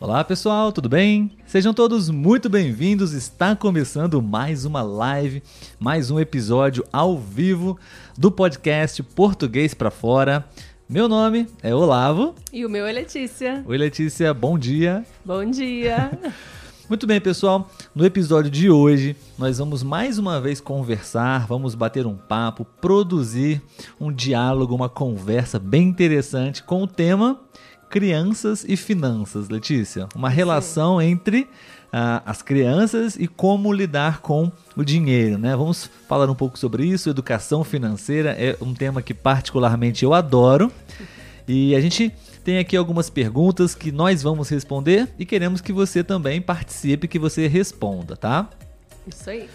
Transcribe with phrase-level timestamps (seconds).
[0.00, 1.28] Olá pessoal, tudo bem?
[1.44, 3.12] Sejam todos muito bem-vindos.
[3.12, 5.42] Está começando mais uma live,
[5.76, 7.76] mais um episódio ao vivo
[8.16, 10.46] do podcast Português para Fora.
[10.88, 12.32] Meu nome é Olavo.
[12.52, 13.64] E o meu é Letícia.
[13.66, 15.04] Oi Letícia, bom dia.
[15.24, 16.16] Bom dia.
[16.88, 17.68] Muito bem, pessoal.
[17.92, 23.60] No episódio de hoje, nós vamos mais uma vez conversar, vamos bater um papo, produzir
[24.00, 27.40] um diálogo, uma conversa bem interessante com o tema
[27.88, 30.08] crianças e finanças, Letícia.
[30.14, 31.48] Uma relação entre
[31.92, 35.56] ah, as crianças e como lidar com o dinheiro, né?
[35.56, 37.08] Vamos falar um pouco sobre isso.
[37.08, 40.70] Educação financeira é um tema que particularmente eu adoro.
[41.46, 42.12] E a gente
[42.44, 47.18] tem aqui algumas perguntas que nós vamos responder e queremos que você também participe, que
[47.18, 48.50] você responda, tá?
[49.06, 49.48] Isso aí.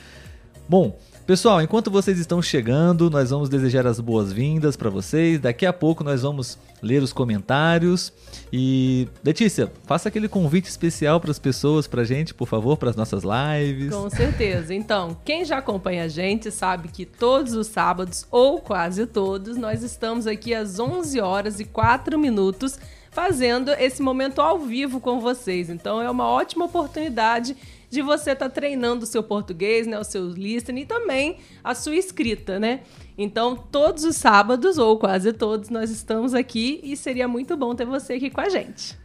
[0.68, 5.40] Bom, Pessoal, enquanto vocês estão chegando, nós vamos desejar as boas-vindas para vocês.
[5.40, 8.12] Daqui a pouco nós vamos ler os comentários.
[8.52, 12.90] E Letícia, faça aquele convite especial para as pessoas, para a gente, por favor, para
[12.90, 13.96] as nossas lives.
[13.96, 14.74] Com certeza.
[14.74, 19.82] Então, quem já acompanha a gente sabe que todos os sábados, ou quase todos, nós
[19.82, 22.78] estamos aqui às 11 horas e 4 minutos
[23.12, 25.70] fazendo esse momento ao vivo com vocês.
[25.70, 27.56] Então, é uma ótima oportunidade
[27.94, 31.76] de você estar tá treinando o seu português, né, o seu listening e também a
[31.76, 32.82] sua escrita, né?
[33.16, 37.86] Então, todos os sábados, ou quase todos, nós estamos aqui e seria muito bom ter
[37.86, 38.98] você aqui com a gente.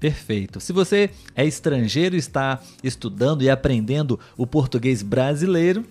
[0.00, 0.60] Perfeito.
[0.60, 5.84] Se você é estrangeiro e está estudando e aprendendo o português brasileiro,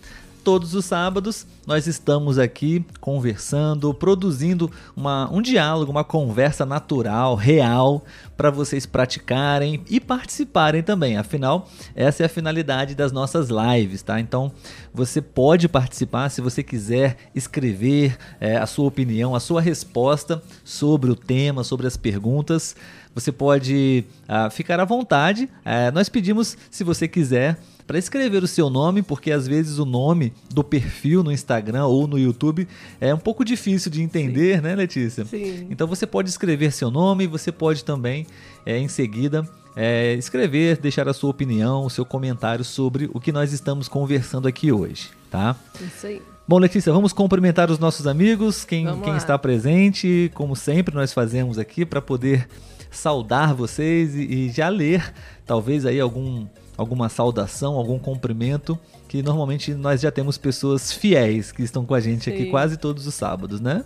[0.44, 8.04] todos os sábados nós estamos aqui conversando, produzindo uma, um diálogo, uma conversa natural, real,
[8.36, 11.18] para vocês praticarem e participarem também.
[11.18, 14.20] Afinal, essa é a finalidade das nossas lives, tá?
[14.20, 14.52] Então,
[14.94, 21.12] você pode participar se você quiser escrever é, a sua opinião, a sua resposta sobre
[21.12, 22.76] o tema, sobre as perguntas.
[23.14, 25.44] Você pode uh, ficar à vontade.
[25.44, 27.60] Uh, nós pedimos, se você quiser,
[27.92, 32.08] para escrever o seu nome, porque às vezes o nome do perfil no Instagram ou
[32.08, 32.66] no YouTube
[33.02, 34.62] é um pouco difícil de entender, Sim.
[34.62, 35.26] né, Letícia?
[35.26, 35.68] Sim.
[35.70, 38.26] Então você pode escrever seu nome, você pode também,
[38.66, 43.30] é, em seguida, é, escrever, deixar a sua opinião, o seu comentário sobre o que
[43.30, 45.54] nós estamos conversando aqui hoje, tá?
[45.82, 46.22] Isso aí.
[46.48, 51.60] Bom, Letícia, vamos cumprimentar os nossos amigos, quem, quem está presente, como sempre nós fazemos
[51.60, 52.48] aqui, para poder
[52.90, 55.14] saudar vocês e, e já ler,
[55.46, 56.48] talvez aí algum
[56.82, 58.78] alguma saudação, algum cumprimento,
[59.08, 62.34] que normalmente nós já temos pessoas fiéis que estão com a gente Sim.
[62.34, 63.86] aqui quase todos os sábados, né?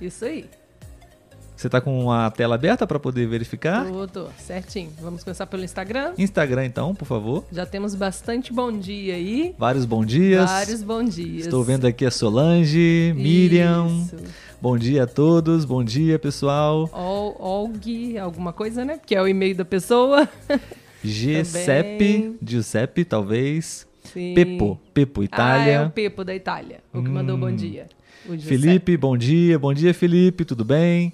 [0.00, 0.48] Isso aí.
[1.56, 3.86] Você tá com a tela aberta para poder verificar?
[3.86, 4.92] Tô, tô, certinho.
[5.00, 6.12] Vamos começar pelo Instagram?
[6.18, 7.44] Instagram então, por favor.
[7.50, 9.54] Já temos bastante bom dia aí.
[9.58, 10.44] Vários bom dias.
[10.50, 11.46] Vários bom dias.
[11.46, 13.86] Estou vendo aqui a Solange, Miriam.
[13.86, 14.16] Isso.
[14.60, 16.90] Bom dia a todos, bom dia pessoal.
[16.92, 19.00] Olg, alguma coisa, né?
[19.04, 20.28] Que é o e-mail da pessoa.
[21.06, 23.86] Giuseppe, Giuseppe, talvez.
[24.04, 24.34] Sim.
[24.34, 25.80] Pepo, Pepo, Itália.
[25.80, 27.12] Ah, é o Pepo da Itália, o que hum.
[27.12, 27.86] mandou bom dia.
[28.40, 31.12] Felipe, bom dia, bom dia Felipe, tudo bem?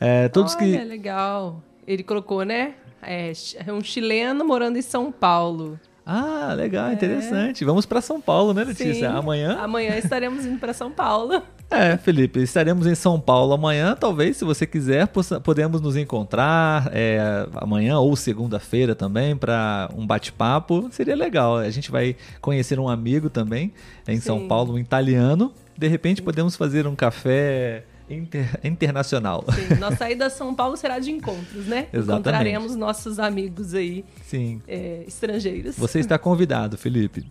[0.00, 0.84] É, todos Olha, que...
[0.84, 1.62] legal.
[1.86, 2.74] Ele colocou, né?
[3.02, 3.32] É,
[3.66, 5.78] é um chileno morando em São Paulo.
[6.04, 6.92] Ah, legal, é.
[6.92, 7.64] interessante.
[7.64, 8.94] Vamos para São Paulo, né, Letícia?
[8.94, 9.58] Sim, amanhã?
[9.58, 11.42] Amanhã estaremos indo para São Paulo.
[11.68, 13.96] É, Felipe, estaremos em São Paulo amanhã.
[13.98, 15.08] Talvez, se você quiser,
[15.42, 20.88] podemos nos encontrar é, amanhã ou segunda-feira também para um bate-papo.
[20.92, 21.56] Seria legal.
[21.56, 23.72] A gente vai conhecer um amigo também
[24.06, 24.20] em Sim.
[24.20, 25.52] São Paulo, um italiano.
[25.76, 29.44] De repente, podemos fazer um café Inter, internacional.
[29.52, 31.88] Sim, nossa saída a São Paulo será de encontros, né?
[31.92, 32.28] Exatamente.
[32.28, 34.62] Encontraremos nossos amigos aí Sim.
[34.68, 35.76] É, estrangeiros.
[35.76, 37.26] Você está convidado, Felipe.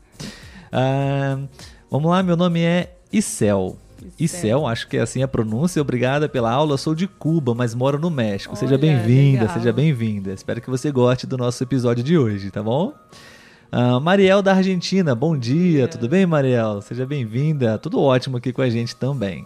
[0.69, 1.40] Ah,
[1.90, 3.78] vamos lá, meu nome é Isel.
[4.19, 5.81] Isel, acho que é assim a pronúncia.
[5.81, 6.77] Obrigada pela aula.
[6.77, 8.53] Sou de Cuba, mas moro no México.
[8.53, 10.33] Olha, seja bem-vinda, seja bem-vinda.
[10.33, 12.94] Espero que você goste do nosso episódio de hoje, tá bom?
[13.71, 16.81] Uh, Mariel da Argentina, bom dia, tudo bem, Mariel?
[16.81, 17.77] Seja bem-vinda.
[17.77, 19.45] Tudo ótimo aqui com a gente também.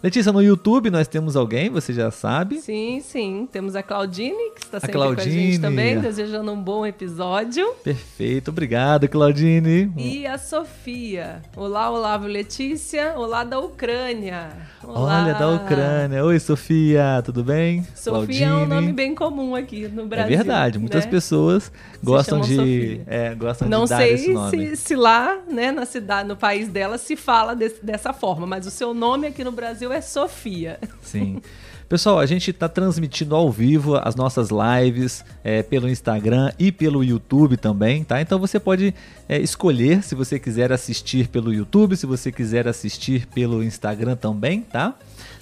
[0.00, 2.60] Letícia, no YouTube nós temos alguém, você já sabe?
[2.60, 3.48] Sim, sim.
[3.50, 7.74] Temos a Claudine, que está sempre a com a gente também, desejando um bom episódio.
[7.82, 9.92] Perfeito, obrigado, Claudine.
[9.96, 11.42] E a Sofia.
[11.56, 13.14] Olá, Olavo Letícia.
[13.16, 14.50] Olá da Ucrânia.
[14.84, 15.22] Olá.
[15.24, 16.24] Olha, da Ucrânia.
[16.24, 17.82] Oi, Sofia, tudo bem?
[17.96, 18.44] Sofia Claudine.
[18.44, 20.32] é um nome bem comum aqui no Brasil.
[20.32, 21.10] É verdade, muitas né?
[21.10, 24.44] pessoas gostam de, é, gostam Não de dar esse nome.
[24.44, 28.46] Não sei se lá, né, na cidade, no país dela, se fala desse, dessa forma,
[28.46, 30.78] mas o seu nome aqui no Brasil é Sofia.
[31.02, 31.40] Sim.
[31.88, 37.02] Pessoal, a gente está transmitindo ao vivo as nossas lives é, pelo Instagram e pelo
[37.02, 38.20] YouTube também, tá?
[38.20, 38.94] Então você pode
[39.26, 44.60] é, escolher se você quiser assistir pelo YouTube, se você quiser assistir pelo Instagram também,
[44.60, 44.94] tá?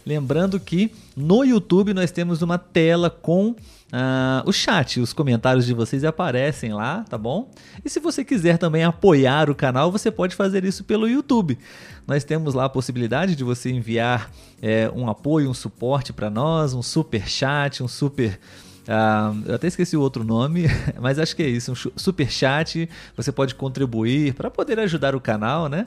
[0.07, 3.57] Lembrando que no YouTube nós temos uma tela com
[3.87, 7.49] Uh, o chat, os comentários de vocês aparecem lá, tá bom?
[7.85, 11.57] E se você quiser também apoiar o canal, você pode fazer isso pelo YouTube.
[12.05, 14.29] Nós temos lá a possibilidade de você enviar
[14.61, 18.41] é, um apoio, um suporte para nós, um super chat, um super.
[18.89, 20.65] Uh, eu até esqueci o outro nome,
[21.01, 22.89] mas acho que é isso, um super chat.
[23.17, 25.87] Você pode contribuir para poder ajudar o canal, né?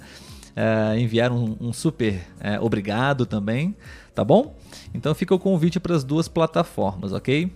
[0.50, 3.76] Uh, enviar um, um super uh, obrigado também,
[4.14, 4.56] tá bom?
[4.94, 7.52] Então fica o convite para as duas plataformas, ok?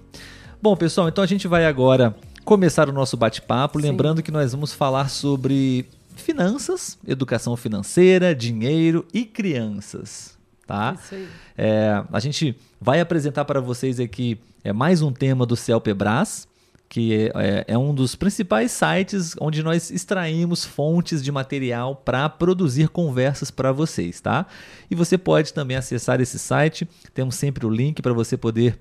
[0.61, 3.79] Bom, pessoal, então a gente vai agora começar o nosso bate-papo.
[3.79, 10.37] Lembrando que nós vamos falar sobre finanças, educação financeira, dinheiro e crianças.
[10.65, 10.95] Tá?
[10.97, 11.27] Isso aí.
[11.57, 16.47] É, a gente vai apresentar para vocês aqui é, mais um tema do Celpebras,
[16.93, 22.87] que é, é, um dos principais sites onde nós extraímos fontes de material para produzir
[22.87, 24.45] conversas para vocês, tá?
[24.91, 28.79] E você pode também acessar esse site, temos sempre o link para você poder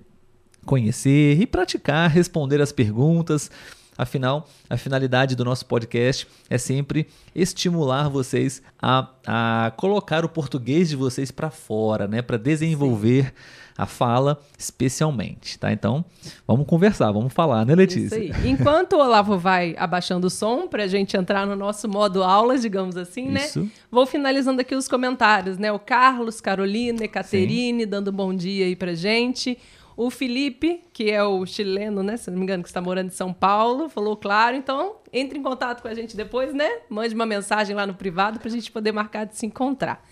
[0.66, 3.50] conhecer e praticar, responder as perguntas.
[3.96, 10.90] Afinal, a finalidade do nosso podcast é sempre estimular vocês a, a colocar o português
[10.90, 12.20] de vocês para fora, né?
[12.20, 13.61] Para desenvolver Sim.
[13.82, 15.72] A fala especialmente, tá?
[15.72, 16.04] Então,
[16.46, 18.16] vamos conversar, vamos falar, né, Letícia?
[18.18, 18.50] Isso aí.
[18.50, 22.62] Enquanto o Olavo vai abaixando o som para a gente entrar no nosso modo aulas,
[22.62, 23.44] digamos assim, né?
[23.44, 23.60] Isso.
[23.60, 23.70] né?
[23.90, 25.72] Vou finalizando aqui os comentários, né?
[25.72, 29.58] O Carlos, Carolina, Caterine dando bom dia aí para gente.
[29.96, 32.16] O Felipe, que é o chileno, né?
[32.16, 34.56] Se não me engano, que está morando em São Paulo, falou claro.
[34.56, 36.68] Então, entre em contato com a gente depois, né?
[36.88, 40.02] Mande uma mensagem lá no privado para a gente poder marcar de se encontrar.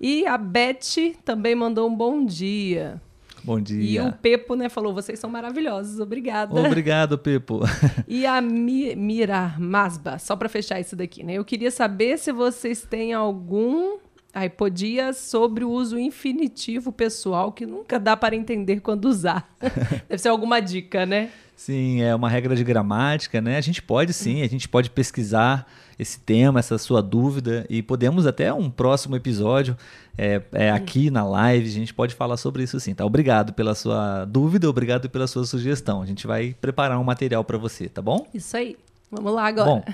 [0.00, 3.00] E a Beth também mandou um bom dia.
[3.42, 4.02] Bom dia.
[4.02, 6.58] E o Pepo, né, falou: vocês são maravilhosos, obrigada.
[6.58, 7.60] Obrigado, Pepo.
[8.06, 11.34] e a Mi Mira Masba, só para fechar isso daqui, né?
[11.34, 13.98] Eu queria saber se vocês têm algum
[14.32, 19.52] Aí podia sobre o uso infinitivo pessoal que nunca dá para entender quando usar.
[20.08, 21.30] Deve ser alguma dica, né?
[21.56, 23.58] Sim, é uma regra de gramática, né?
[23.58, 25.66] A gente pode sim, a gente pode pesquisar
[25.98, 29.76] esse tema, essa sua dúvida e podemos até um próximo episódio
[30.16, 33.04] é, é aqui na live a gente pode falar sobre isso sim, tá?
[33.04, 36.00] Obrigado pela sua dúvida, obrigado pela sua sugestão.
[36.00, 38.26] A gente vai preparar um material para você, tá bom?
[38.32, 38.76] Isso aí.
[39.10, 39.68] Vamos lá agora.
[39.68, 39.84] Bom,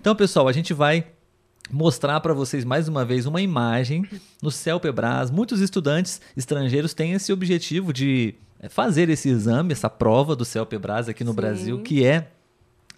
[0.00, 1.06] então pessoal, a gente vai
[1.70, 4.06] mostrar para vocês mais uma vez uma imagem
[4.42, 5.30] no CELPEBRAS.
[5.30, 11.08] Muitos estudantes estrangeiros têm esse objetivo de é, fazer esse exame, essa prova do CELPEBRAS
[11.08, 11.36] aqui no Sim.
[11.36, 12.28] Brasil, que é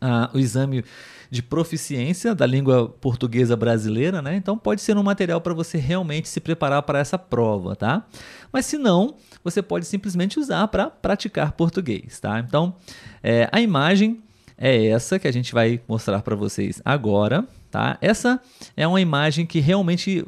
[0.02, 0.84] uh, o exame
[1.30, 4.36] de proficiência da língua portuguesa brasileira, né?
[4.36, 8.06] Então pode ser um material para você realmente se preparar para essa prova, tá?
[8.52, 12.38] Mas se não, você pode simplesmente usar para praticar português, tá?
[12.38, 12.76] Então
[13.22, 14.22] é, a imagem
[14.56, 17.46] é essa que a gente vai mostrar para vocês agora.
[17.76, 17.99] Tá?
[18.00, 18.40] Essa
[18.75, 20.25] é uma imagem que realmente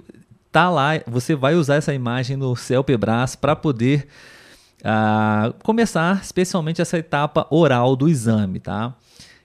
[0.52, 0.90] tá lá.
[1.06, 4.06] Você vai usar essa imagem no CELPEBRAS para poder
[4.80, 8.94] uh, começar, especialmente essa etapa oral do exame, tá?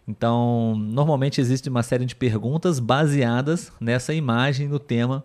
[0.05, 5.23] Então, normalmente existe uma série de perguntas baseadas nessa imagem no tema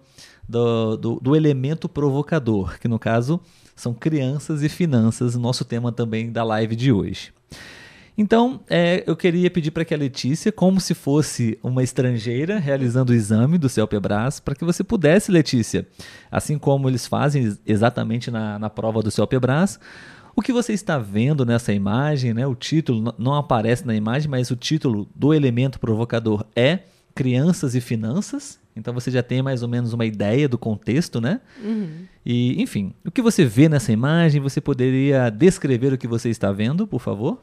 [0.48, 3.40] do, do, do, elemento provocador, que no caso
[3.74, 7.32] são crianças e finanças, nosso tema também da live de hoje.
[8.20, 13.12] Então, é, eu queria pedir para que a Letícia, como se fosse uma estrangeira realizando
[13.12, 15.86] o exame do CELPEBRAS, para que você pudesse, Letícia,
[16.28, 19.78] assim como eles fazem exatamente na, na prova do CELPEBRAS,
[20.34, 22.44] o que você está vendo nessa imagem, né?
[22.44, 26.80] O título não aparece na imagem, mas o título do elemento provocador é
[27.14, 28.58] Crianças e Finanças.
[28.74, 31.40] Então você já tem mais ou menos uma ideia do contexto, né?
[31.62, 32.04] Uhum.
[32.26, 36.52] E, enfim, o que você vê nessa imagem, você poderia descrever o que você está
[36.52, 37.42] vendo, por favor?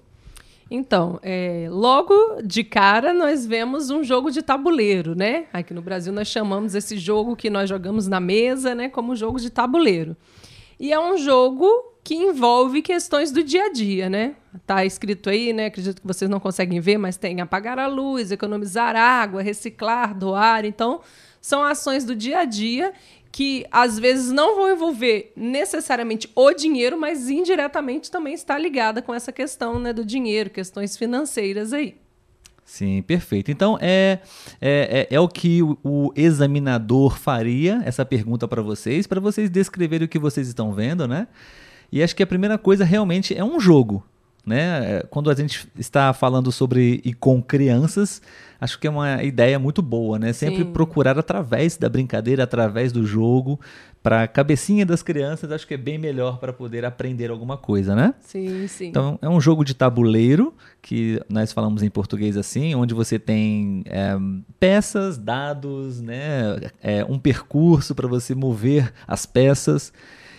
[0.69, 5.45] Então, é, logo de cara nós vemos um jogo de tabuleiro, né?
[5.53, 9.39] Aqui no Brasil nós chamamos esse jogo que nós jogamos na mesa, né, como jogo
[9.39, 10.17] de tabuleiro.
[10.79, 11.67] E é um jogo
[12.03, 14.35] que envolve questões do dia a dia, né?
[14.65, 15.67] Tá escrito aí, né?
[15.67, 20.65] Acredito que vocês não conseguem ver, mas tem apagar a luz, economizar água, reciclar, doar.
[20.65, 21.01] Então,
[21.41, 22.91] são ações do dia a dia
[23.35, 29.13] que às vezes não vão envolver necessariamente o dinheiro, mas indiretamente também está ligada com
[29.13, 31.97] essa questão né, do dinheiro, questões financeiras aí.
[32.63, 33.51] Sim, perfeito.
[33.51, 34.19] Então é,
[34.61, 39.49] é, é, é o que o, o, examinador faria essa pergunta para vocês, para vocês
[39.49, 41.27] descreverem o que vocês estão vendo, né?
[41.91, 44.01] E acho que a primeira coisa realmente é um jogo.
[44.45, 45.01] Né?
[45.09, 48.21] Quando a gente está falando sobre e com crianças,
[48.59, 50.33] acho que é uma ideia muito boa, né?
[50.33, 50.71] Sempre Sim.
[50.71, 53.59] procurar através da brincadeira, através do jogo,
[54.05, 57.95] para a cabecinha das crianças, acho que é bem melhor para poder aprender alguma coisa,
[57.95, 58.13] né?
[58.21, 58.85] Sim, sim.
[58.85, 63.83] Então, é um jogo de tabuleiro, que nós falamos em português assim, onde você tem
[63.87, 64.15] é,
[64.59, 66.69] peças, dados, né?
[66.83, 69.91] É, um percurso para você mover as peças.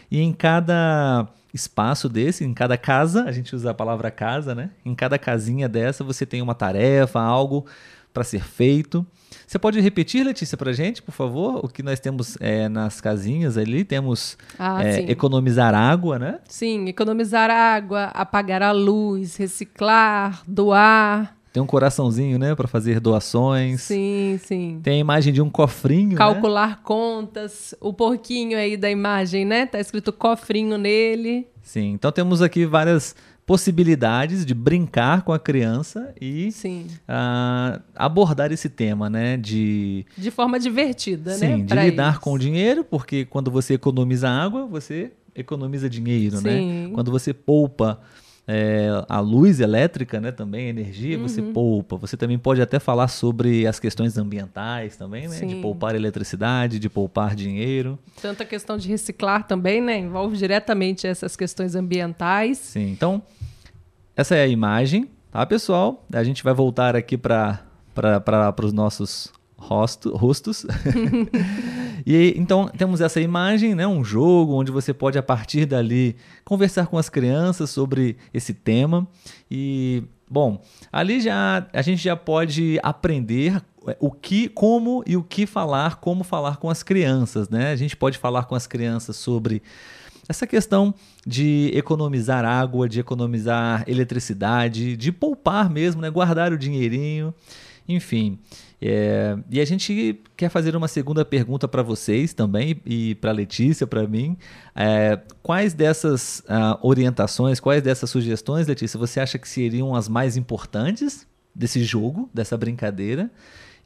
[0.09, 4.71] E em cada espaço desse, em cada casa, a gente usa a palavra casa, né?
[4.85, 7.67] Em cada casinha dessa você tem uma tarefa, algo
[8.15, 9.05] para ser feito.
[9.47, 13.59] Você pode repetir, Letícia, para gente, por favor, o que nós temos é, nas casinhas
[13.59, 13.85] ali?
[13.85, 16.41] Temos ah, é, economizar água, né?
[16.49, 21.36] Sim, economizar água, apagar a luz, reciclar, doar.
[21.57, 23.81] Tem um coraçãozinho, né, para fazer doações.
[23.81, 24.79] Sim, sim.
[24.83, 26.17] Tem a imagem de um cofrinho, né?
[26.17, 26.79] Calcular né?
[26.85, 27.75] contas.
[27.81, 29.65] O porquinho aí da imagem, né?
[29.65, 31.47] Tá escrito cofrinho nele.
[31.63, 36.51] Sim, então temos aqui várias possibilidades de brincar com a criança e
[37.09, 39.39] uh, abordar esse tema, né?
[39.39, 41.65] De, de forma divertida, Sim, né?
[41.65, 42.19] de lidar eles.
[42.19, 46.59] com o dinheiro, porque quando você economiza água, você economiza dinheiro, né?
[46.59, 46.89] Sim.
[46.89, 46.91] né?
[46.93, 47.99] Quando você poupa
[48.49, 51.27] é, a luz elétrica, né, também, energia, uhum.
[51.27, 51.97] você poupa.
[51.97, 55.37] Você também pode até falar sobre as questões ambientais também, né?
[55.37, 55.49] Sim.
[55.49, 57.99] De poupar eletricidade, de poupar dinheiro.
[58.23, 59.99] Tanto a questão de reciclar também, né?
[59.99, 62.59] Envolve diretamente essas questões ambientais.
[62.59, 63.21] Sim, então,
[64.15, 66.07] essa é a imagem, tá, pessoal?
[66.13, 67.65] A gente vai voltar aqui para
[68.63, 70.65] os nossos rosto, rostos.
[72.05, 76.87] e então temos essa imagem, né, um jogo onde você pode a partir dali conversar
[76.87, 79.07] com as crianças sobre esse tema
[79.51, 80.61] e bom,
[80.93, 85.97] ali já a gente já pode aprender é, o que, como e o que falar,
[85.97, 87.71] como falar com as crianças, né?
[87.71, 89.63] A gente pode falar com as crianças sobre
[90.29, 90.93] essa questão
[91.25, 96.11] de economizar água, de economizar eletricidade, de poupar mesmo, né?
[96.11, 97.33] Guardar o dinheirinho,
[97.89, 98.39] enfim.
[98.81, 103.87] É, e a gente quer fazer uma segunda pergunta para vocês também e para Letícia,
[103.87, 104.37] para mim.
[104.75, 110.37] É, quais dessas uh, orientações, quais dessas sugestões, Letícia, você acha que seriam as mais
[110.37, 113.31] importantes desse jogo, dessa brincadeira?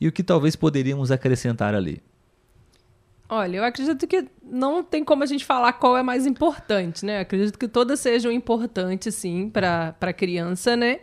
[0.00, 2.02] E o que talvez poderíamos acrescentar ali?
[3.28, 7.18] Olha, eu acredito que não tem como a gente falar qual é mais importante, né?
[7.18, 11.00] Eu acredito que todas sejam importantes, sim, para a criança, né?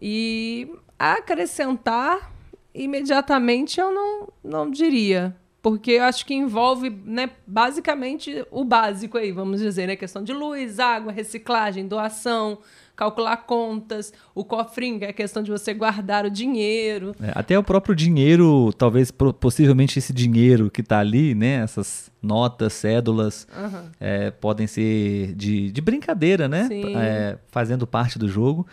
[0.00, 2.30] E acrescentar
[2.74, 5.34] imediatamente eu não, não diria.
[5.62, 9.94] Porque eu acho que envolve, né, basicamente o básico aí, vamos dizer, né?
[9.94, 12.58] Questão de luz, água, reciclagem, doação,
[12.96, 17.14] calcular contas, o cofrinho, que é a questão de você guardar o dinheiro.
[17.20, 21.56] É, até o próprio dinheiro, talvez, possivelmente esse dinheiro que está ali, né?
[21.62, 23.90] Essas notas, cédulas, uhum.
[24.00, 26.68] é, podem ser de, de brincadeira, né?
[26.72, 28.66] É, fazendo parte do jogo.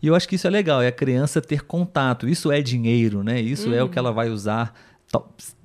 [0.00, 2.28] E eu acho que isso é legal, é a criança ter contato.
[2.28, 3.40] Isso é dinheiro, né?
[3.40, 3.74] Isso uhum.
[3.74, 4.72] é o que ela vai usar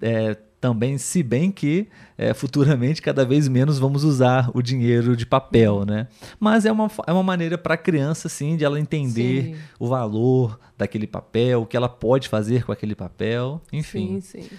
[0.01, 5.25] é, também, se bem que é, futuramente cada vez menos vamos usar o dinheiro de
[5.25, 6.07] papel, né?
[6.39, 9.55] Mas é uma, é uma maneira para a criança, sim, de ela entender sim.
[9.77, 14.21] o valor daquele papel, o que ela pode fazer com aquele papel, enfim.
[14.21, 14.49] Sim, sim.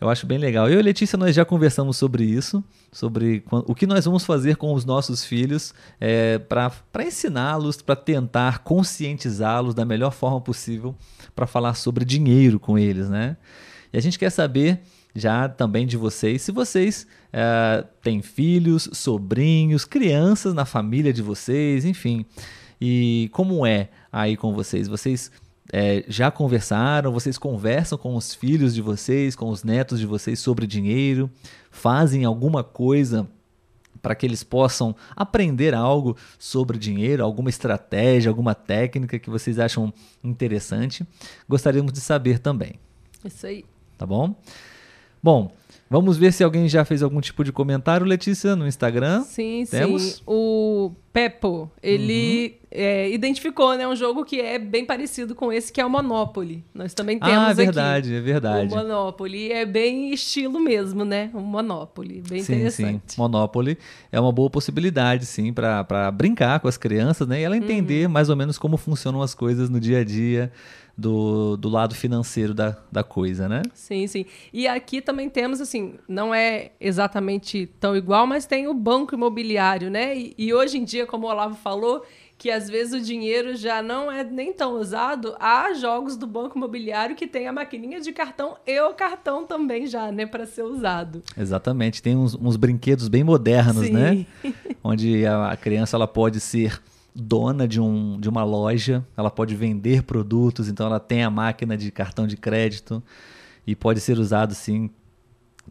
[0.00, 0.68] Eu acho bem legal.
[0.70, 2.62] Eu e Letícia, nós já conversamos sobre isso,
[2.92, 8.60] sobre o que nós vamos fazer com os nossos filhos é, para ensiná-los, para tentar
[8.60, 10.94] conscientizá-los da melhor forma possível
[11.34, 13.36] para falar sobre dinheiro com eles, né?
[13.92, 14.80] E a gente quer saber
[15.14, 21.84] já também de vocês, se vocês é, têm filhos, sobrinhos, crianças na família de vocês,
[21.84, 22.24] enfim.
[22.80, 24.86] E como é aí com vocês?
[24.86, 25.32] Vocês
[25.72, 27.12] é, já conversaram?
[27.12, 31.30] Vocês conversam com os filhos de vocês, com os netos de vocês sobre dinheiro?
[31.70, 33.28] Fazem alguma coisa
[34.00, 39.92] para que eles possam aprender algo sobre dinheiro, alguma estratégia, alguma técnica que vocês acham
[40.22, 41.06] interessante?
[41.48, 42.74] Gostaríamos de saber também.
[43.24, 43.64] Isso aí.
[43.96, 44.34] Tá bom?
[45.22, 45.52] Bom,
[45.90, 49.22] Vamos ver se alguém já fez algum tipo de comentário, Letícia, no Instagram.
[49.22, 50.02] Sim, Temos?
[50.02, 50.22] sim.
[50.26, 52.68] O Peppo, ele uhum.
[52.70, 56.62] é, identificou né, um jogo que é bem parecido com esse, que é o Monopoly.
[56.74, 58.18] Nós também temos ah, é verdade, aqui.
[58.18, 58.72] é verdade.
[58.72, 61.30] O Monopoly é bem estilo mesmo, né?
[61.32, 63.02] O Monopoly, bem sim, interessante.
[63.06, 63.78] Sim, Monopoly
[64.12, 67.40] é uma boa possibilidade, sim, para brincar com as crianças, né?
[67.40, 68.12] E ela entender uhum.
[68.12, 70.52] mais ou menos como funcionam as coisas no dia a dia
[70.98, 73.62] do, do lado financeiro da, da coisa, né?
[73.72, 74.26] Sim, sim.
[74.52, 79.90] E aqui também temos, assim, não é exatamente tão igual, mas tem o banco imobiliário,
[79.90, 80.18] né?
[80.18, 82.04] E, e hoje em dia, como o Olavo falou,
[82.36, 86.58] que às vezes o dinheiro já não é nem tão usado, há jogos do banco
[86.58, 90.62] imobiliário que tem a maquininha de cartão e o cartão também já, né, para ser
[90.62, 91.22] usado.
[91.36, 93.92] Exatamente, tem uns, uns brinquedos bem modernos, Sim.
[93.92, 94.26] né?
[94.82, 96.80] Onde a, a criança ela pode ser
[97.20, 101.76] dona de, um, de uma loja, ela pode vender produtos, então ela tem a máquina
[101.76, 103.02] de cartão de crédito
[103.66, 104.90] e pode ser usado sim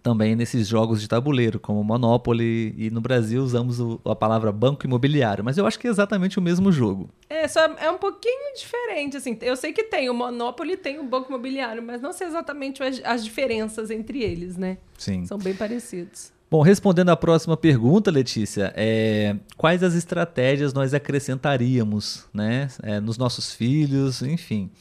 [0.04, 4.86] também nesses jogos de tabuleiro, como Monopoly, e no Brasil usamos o, a palavra banco
[4.86, 7.10] imobiliário, mas eu acho que é exatamente o mesmo jogo.
[7.30, 11.04] É, só é um pouquinho diferente, assim, eu sei que tem o Monopoly tem o
[11.04, 14.78] banco imobiliário, mas não sei exatamente as, as diferenças entre eles, né?
[14.98, 15.26] Sim.
[15.26, 16.32] São bem parecidos.
[16.50, 23.18] Bom, respondendo à próxima pergunta, Letícia, é, quais as estratégias nós acrescentaríamos né, é, nos
[23.18, 24.72] nossos filhos, enfim.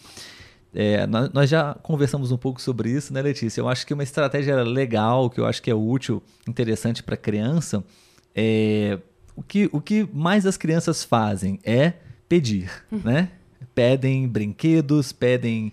[0.72, 3.60] É, nós já conversamos um pouco sobre isso, né, Letícia?
[3.60, 7.18] Eu acho que uma estratégia legal, que eu acho que é útil, interessante para a
[7.18, 7.82] criança,
[8.34, 8.98] é
[9.34, 11.94] o que, o que mais as crianças fazem é
[12.28, 13.00] pedir, uhum.
[13.04, 13.30] né?
[13.74, 15.72] Pedem brinquedos, pedem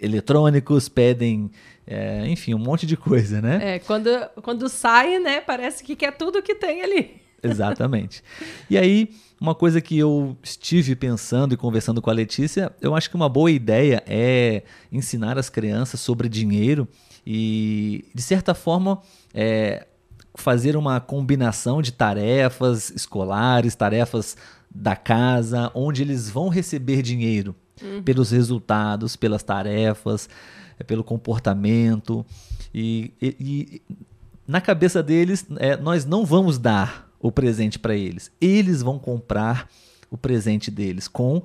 [0.00, 1.50] eletrônicos, pedem
[1.86, 3.76] é, enfim, um monte de coisa, né?
[3.76, 4.08] É, quando,
[4.42, 7.20] quando sai, né, parece que quer tudo que tem ali.
[7.42, 8.24] Exatamente.
[8.68, 13.08] E aí, uma coisa que eu estive pensando e conversando com a Letícia, eu acho
[13.08, 16.88] que uma boa ideia é ensinar as crianças sobre dinheiro
[17.24, 19.00] e, de certa forma,
[19.32, 19.86] é,
[20.34, 24.36] fazer uma combinação de tarefas escolares, tarefas
[24.68, 28.02] da casa, onde eles vão receber dinheiro uhum.
[28.02, 30.28] pelos resultados, pelas tarefas
[30.78, 32.24] é pelo comportamento.
[32.74, 33.82] E, e, e
[34.46, 38.30] na cabeça deles, é, nós não vamos dar o presente para eles.
[38.40, 39.68] Eles vão comprar
[40.10, 41.42] o presente deles com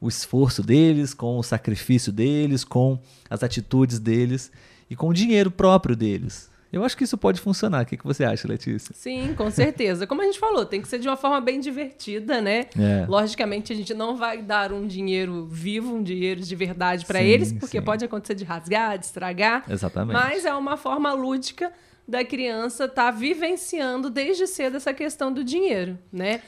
[0.00, 2.98] o esforço deles, com o sacrifício deles, com
[3.28, 4.50] as atitudes deles
[4.88, 6.50] e com o dinheiro próprio deles.
[6.74, 7.82] Eu acho que isso pode funcionar.
[7.82, 8.94] O que, que você acha, Letícia?
[8.94, 10.06] Sim, com certeza.
[10.06, 12.66] Como a gente falou, tem que ser de uma forma bem divertida, né?
[12.78, 13.06] É.
[13.06, 17.52] Logicamente, a gente não vai dar um dinheiro vivo, um dinheiro de verdade para eles,
[17.52, 17.84] porque sim.
[17.84, 19.64] pode acontecer de rasgar, de estragar.
[19.68, 20.14] Exatamente.
[20.14, 21.72] Mas é uma forma lúdica
[22.06, 26.42] da criança estar tá vivenciando desde cedo essa questão do dinheiro, né?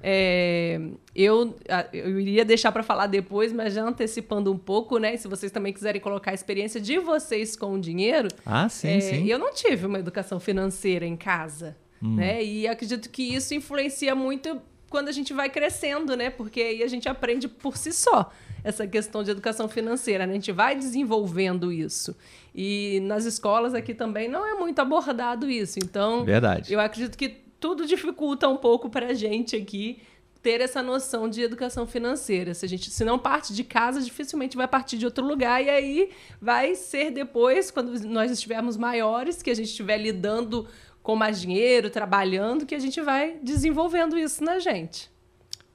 [0.00, 0.80] É,
[1.14, 1.56] eu,
[1.92, 5.16] eu iria deixar para falar depois, mas já antecipando um pouco, né?
[5.16, 8.28] Se vocês também quiserem colocar a experiência de vocês com o dinheiro.
[8.46, 9.26] Ah, sim, é, sim.
[9.26, 12.14] Eu não tive uma educação financeira em casa, hum.
[12.14, 12.42] né?
[12.44, 16.30] E acredito que isso influencia muito quando a gente vai crescendo, né?
[16.30, 18.30] Porque aí a gente aprende por si só
[18.62, 20.32] essa questão de educação financeira, né?
[20.32, 22.16] A gente vai desenvolvendo isso.
[22.54, 25.78] E nas escolas aqui também não é muito abordado isso.
[25.78, 26.72] Então, Verdade.
[26.72, 30.00] eu acredito que tudo dificulta um pouco para a gente aqui
[30.42, 32.54] ter essa noção de educação financeira.
[32.54, 35.68] Se a gente se não parte de casa, dificilmente vai partir de outro lugar e
[35.68, 40.66] aí vai ser depois, quando nós estivermos maiores, que a gente estiver lidando
[41.02, 45.10] com mais dinheiro, trabalhando, que a gente vai desenvolvendo isso na gente.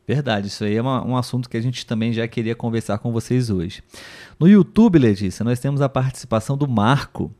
[0.05, 3.12] Verdade, isso aí é uma, um assunto que a gente também já queria conversar com
[3.12, 3.81] vocês hoje.
[4.38, 7.31] No YouTube, Letícia, nós temos a participação do Marco.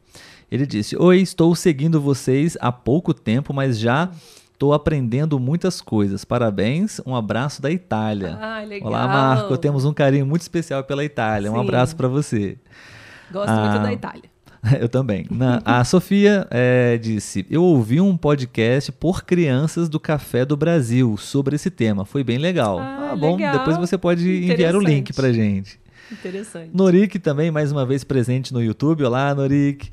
[0.52, 4.10] Ele disse: Oi, estou seguindo vocês há pouco tempo, mas já
[4.52, 6.24] estou aprendendo muitas coisas.
[6.24, 8.38] Parabéns, um abraço da Itália.
[8.40, 8.90] Ah, legal.
[8.90, 9.58] Olá, Marco.
[9.58, 11.50] Temos um carinho muito especial pela Itália.
[11.50, 11.56] Sim.
[11.56, 12.58] Um abraço para você.
[13.32, 14.34] Gosto ah, muito da Itália.
[14.80, 15.26] Eu também.
[15.30, 21.18] Na, a Sofia é, disse: Eu ouvi um podcast por crianças do Café do Brasil
[21.18, 22.06] sobre esse tema.
[22.06, 22.80] Foi bem legal.
[22.80, 23.58] Ah, ah bom, legal.
[23.58, 25.80] depois você pode enviar o link pra gente.
[26.12, 26.70] Interessante.
[26.74, 29.04] Norik também, mais uma vez presente no YouTube.
[29.04, 29.92] Olá, Norik.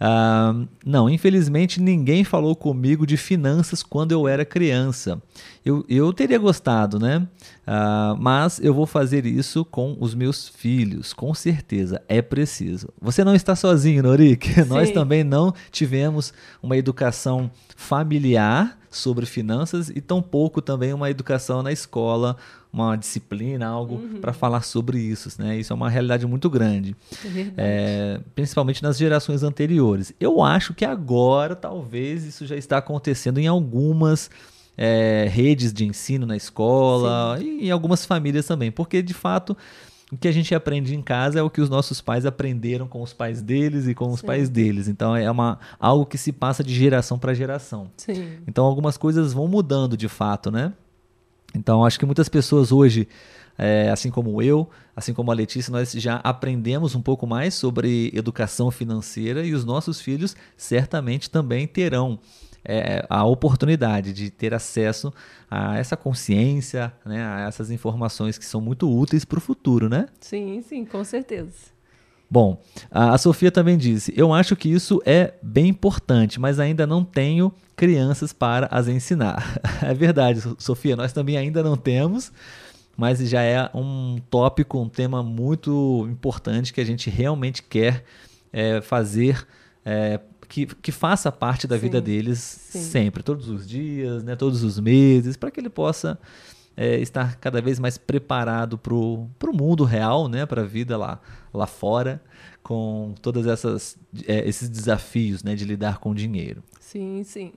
[0.00, 5.20] Uh, não, infelizmente ninguém falou comigo de finanças quando eu era criança.
[5.66, 7.26] Eu, eu teria gostado, né?
[7.66, 12.88] Uh, mas eu vou fazer isso com os meus filhos, com certeza, é preciso.
[13.02, 14.46] Você não está sozinho, Norik.
[14.62, 14.68] Sim.
[14.68, 21.72] Nós também não tivemos uma educação familiar sobre finanças e tampouco também uma educação na
[21.72, 22.36] escola
[22.72, 24.20] uma disciplina, algo uhum.
[24.20, 25.30] para falar sobre isso.
[25.40, 25.58] Né?
[25.58, 30.12] Isso é uma realidade muito grande, é é, principalmente nas gerações anteriores.
[30.20, 34.30] Eu acho que agora talvez isso já está acontecendo em algumas
[34.76, 37.58] é, redes de ensino na escola Sim.
[37.60, 39.56] e em algumas famílias também, porque de fato
[40.12, 43.02] o que a gente aprende em casa é o que os nossos pais aprenderam com
[43.02, 44.26] os pais deles e com os Sim.
[44.26, 44.86] pais deles.
[44.86, 47.90] Então é uma, algo que se passa de geração para geração.
[47.96, 48.38] Sim.
[48.46, 50.72] Então algumas coisas vão mudando de fato, né?
[51.56, 53.08] Então, acho que muitas pessoas hoje,
[53.56, 58.12] é, assim como eu, assim como a Letícia, nós já aprendemos um pouco mais sobre
[58.14, 62.18] educação financeira e os nossos filhos certamente também terão
[62.68, 65.12] é, a oportunidade de ter acesso
[65.50, 70.06] a essa consciência, né, a essas informações que são muito úteis para o futuro, né?
[70.20, 71.76] Sim, sim, com certeza.
[72.28, 77.04] Bom, a Sofia também disse: Eu acho que isso é bem importante, mas ainda não
[77.04, 79.60] tenho crianças para as ensinar.
[79.80, 82.32] é verdade, Sofia, nós também ainda não temos,
[82.96, 88.02] mas já é um tópico, um tema muito importante que a gente realmente quer
[88.52, 89.46] é, fazer.
[89.84, 90.18] É,
[90.48, 92.80] que, que faça parte da sim, vida deles sim.
[92.80, 96.18] sempre, todos os dias, né, todos os meses, para que ele possa
[96.76, 101.20] é, estar cada vez mais preparado para o mundo real, né, para a vida lá,
[101.52, 102.22] lá fora,
[102.62, 103.46] com todos
[104.26, 106.62] é, esses desafios né, de lidar com dinheiro.
[106.80, 107.52] Sim, sim.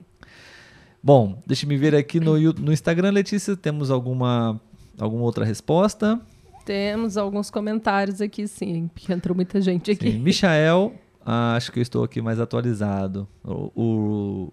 [1.02, 4.60] Bom, deixa me ver aqui no, no Instagram, Letícia, temos alguma,
[4.98, 6.20] alguma outra resposta?
[6.64, 10.12] Temos alguns comentários aqui, sim, porque entrou muita gente aqui.
[10.12, 10.18] Sim.
[10.18, 13.28] Michael, ah, acho que eu estou aqui mais atualizado.
[13.44, 14.52] O,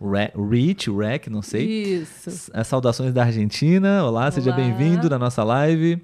[0.00, 1.64] o Rich, o Rec, não sei.
[1.66, 2.50] Isso.
[2.52, 4.02] As saudações da Argentina.
[4.02, 4.30] Olá, Olá.
[4.30, 6.02] seja bem-vindo na nossa live.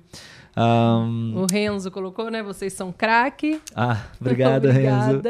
[0.54, 1.32] Um...
[1.36, 2.42] O Renzo colocou, né?
[2.42, 3.60] Vocês são craque.
[3.74, 5.22] Ah, obrigado, Renzo.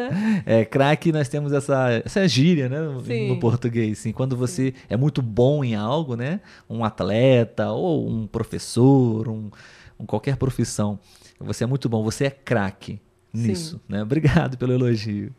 [0.44, 2.80] É, craque, nós temos essa, essa gíria, né?
[2.80, 4.00] No, no português.
[4.00, 4.84] Assim, quando você Sim.
[4.88, 6.40] é muito bom em algo, né?
[6.68, 9.50] Um atleta ou um professor, um,
[9.98, 10.98] um qualquer profissão.
[11.38, 13.00] Você é muito bom, você é craque
[13.32, 13.80] nisso, Sim.
[13.88, 14.02] né?
[14.02, 15.32] Obrigado pelo elogio.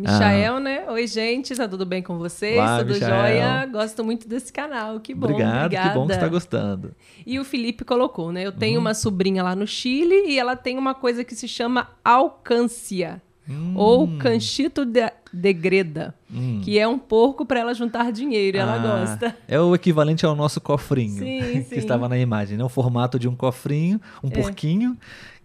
[0.00, 0.60] Michael, ah.
[0.60, 0.90] né?
[0.90, 2.56] Oi, gente, tá tudo bem com vocês?
[2.56, 3.10] Olá, tudo Michael.
[3.10, 3.66] jóia?
[3.66, 5.26] Gosto muito desse canal, que bom.
[5.26, 5.88] Obrigado, obrigada.
[5.90, 6.94] que bom que você tá gostando.
[7.26, 8.46] E o Felipe colocou, né?
[8.46, 8.80] Eu tenho uhum.
[8.80, 13.20] uma sobrinha lá no Chile e ela tem uma coisa que se chama alcância.
[13.48, 13.74] Hum.
[13.76, 16.60] Ou canchito de, de greda, hum.
[16.62, 19.36] que é um porco para ela juntar dinheiro, ah, ela gosta.
[19.46, 22.64] É o equivalente ao nosso cofrinho, sim, que estava na imagem, né?
[22.64, 24.30] O formato de um cofrinho, um é.
[24.30, 24.96] porquinho,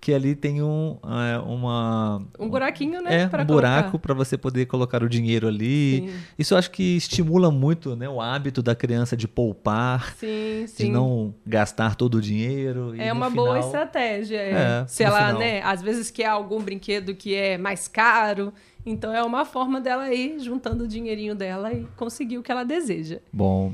[0.05, 2.21] que ali tem um, é, uma...
[2.37, 3.23] Um buraquinho, né?
[3.23, 6.07] É, um buraco para você poder colocar o dinheiro ali.
[6.07, 6.19] Sim.
[6.37, 10.85] Isso eu acho que estimula muito né, o hábito da criança de poupar, sim, sim.
[10.85, 12.93] de não gastar todo o dinheiro.
[12.99, 13.45] É uma final...
[13.45, 14.37] boa estratégia.
[14.37, 14.51] É.
[14.51, 15.39] É, Se ela, final...
[15.39, 18.53] né, às vezes quer algum brinquedo que é mais caro,
[18.85, 22.63] então é uma forma dela ir juntando o dinheirinho dela e conseguir o que ela
[22.63, 23.19] deseja.
[23.31, 23.73] Bom.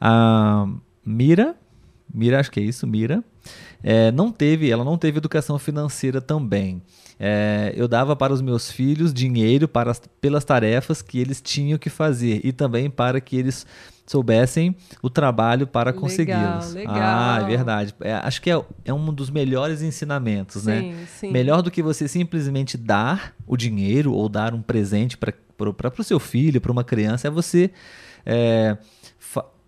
[0.00, 0.66] A
[1.04, 1.56] Mira,
[2.12, 3.24] Mira, acho que é isso, Mira
[3.82, 6.80] é, não teve, ela não teve educação financeira também.
[7.24, 11.88] É, eu dava para os meus filhos dinheiro para, pelas tarefas que eles tinham que
[11.88, 13.64] fazer e também para que eles
[14.04, 16.74] soubessem o trabalho para consegui-los.
[16.88, 17.94] Ah, é verdade.
[18.00, 20.80] É, acho que é, é um dos melhores ensinamentos, né?
[20.80, 21.06] sim, né?
[21.06, 21.30] Sim.
[21.30, 25.32] Melhor do que você simplesmente dar o dinheiro ou dar um presente para
[25.96, 27.70] o seu filho, para uma criança, é você
[28.26, 28.76] é,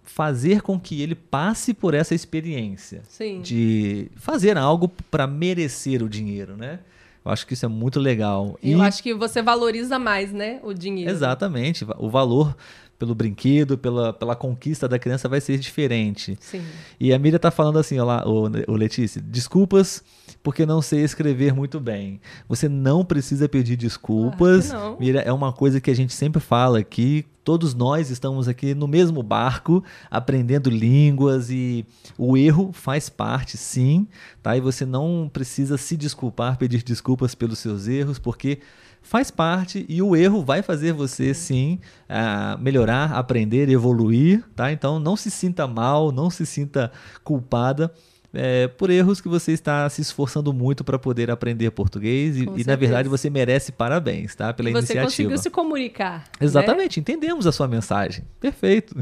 [0.02, 3.40] fazer com que ele passe por essa experiência Sim.
[3.42, 6.80] de fazer algo para merecer o dinheiro, né?
[7.24, 8.58] Eu acho que isso é muito legal.
[8.62, 8.82] Eu e...
[8.82, 11.10] acho que você valoriza mais, né, o dinheiro.
[11.10, 11.86] Exatamente.
[11.98, 12.54] O valor
[12.98, 16.36] pelo brinquedo, pela, pela conquista da criança vai ser diferente.
[16.40, 16.62] Sim.
[16.98, 20.02] E a Miriam tá falando assim, olá, o, o Letícia, desculpas
[20.44, 22.20] porque não sei escrever muito bem.
[22.46, 24.72] Você não precisa pedir desculpas.
[24.72, 27.24] Ah, Mira, é uma coisa que a gente sempre fala aqui.
[27.42, 31.86] Todos nós estamos aqui no mesmo barco, aprendendo línguas e
[32.18, 34.06] o erro faz parte, sim,
[34.42, 34.54] tá?
[34.54, 38.60] E você não precisa se desculpar, pedir desculpas pelos seus erros, porque
[39.04, 44.72] faz parte e o erro vai fazer você sim uh, melhorar, aprender, evoluir, tá?
[44.72, 46.90] Então não se sinta mal, não se sinta
[47.22, 47.92] culpada
[48.32, 52.64] é, por erros que você está se esforçando muito para poder aprender português e, e,
[52.64, 54.52] na verdade você merece parabéns, tá?
[54.52, 55.10] Pela e você iniciativa.
[55.10, 56.18] Você conseguiu se comunicar.
[56.40, 56.46] Né?
[56.46, 57.02] Exatamente, né?
[57.02, 58.24] entendemos a sua mensagem.
[58.40, 58.96] Perfeito.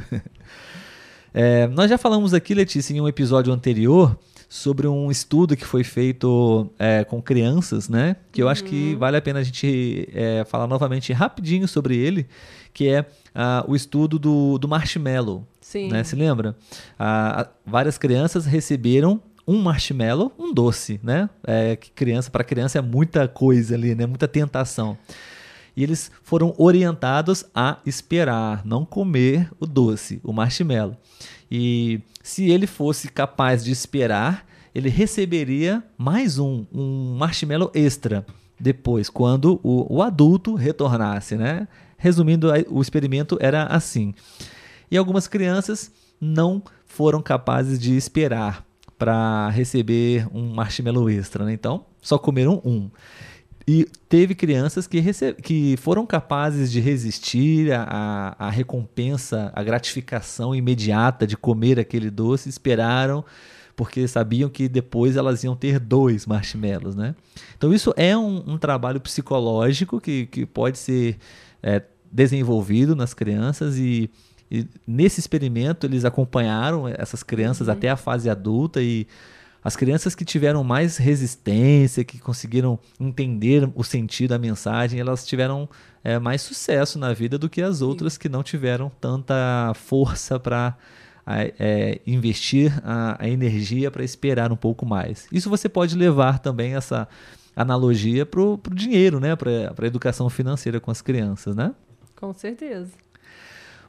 [1.33, 4.19] É, nós já falamos aqui, Letícia, em um episódio anterior
[4.53, 8.17] sobre um estudo que foi feito é, com crianças, né?
[8.31, 8.53] Que eu uhum.
[8.53, 8.99] acho que uhum.
[8.99, 12.27] vale a pena a gente é, falar novamente rapidinho sobre ele,
[12.71, 15.43] que é uh, o estudo do, do marshmallow.
[15.59, 15.89] Sim.
[15.89, 16.05] Né?
[16.05, 16.55] Se lembra?
[17.01, 21.31] Uh, várias crianças receberam um marshmallow, um doce, né?
[21.47, 24.05] É, que criança para criança é muita coisa ali, né?
[24.05, 24.99] Muita tentação.
[25.75, 30.95] E eles foram orientados a esperar, não comer o doce, o marshmallow.
[31.55, 38.25] E se ele fosse capaz de esperar, ele receberia mais um, um marshmallow extra
[38.59, 41.69] depois, quando o, o adulto retornasse, né?
[41.99, 44.15] Resumindo, o experimento era assim.
[44.91, 48.65] E algumas crianças não foram capazes de esperar
[48.99, 51.53] para receber um marshmallow extra, né?
[51.53, 52.89] Então, só comeram um.
[53.75, 55.01] E teve crianças que,
[55.41, 62.51] que foram capazes de resistir à, à recompensa, à gratificação imediata de comer aquele doce,
[62.51, 63.25] esperaram
[63.75, 67.15] porque sabiam que depois elas iam ter dois marshmallows, né?
[67.57, 71.17] Então isso é um, um trabalho psicológico que, que pode ser
[71.63, 71.83] é,
[72.13, 74.11] desenvolvido nas crianças e,
[74.51, 77.73] e, nesse experimento eles acompanharam essas crianças uhum.
[77.73, 79.07] até a fase adulta e
[79.65, 85.69] as crianças que tiveram mais resistência, que conseguiram entender o sentido da mensagem, elas tiveram
[86.03, 90.77] é, mais sucesso na vida do que as outras que não tiveram tanta força para
[91.27, 95.29] é, investir a, a energia para esperar um pouco mais.
[95.31, 97.07] Isso você pode levar também essa
[97.55, 99.37] analogia para o dinheiro, né?
[99.37, 101.55] para a educação financeira com as crianças.
[101.55, 101.73] Né?
[102.17, 102.91] Com certeza.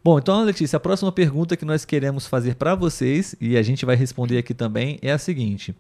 [0.03, 3.85] Bom, então, Letícia, a próxima pergunta que nós queremos fazer para vocês, e a gente
[3.85, 5.73] vai responder aqui também, é a seguinte.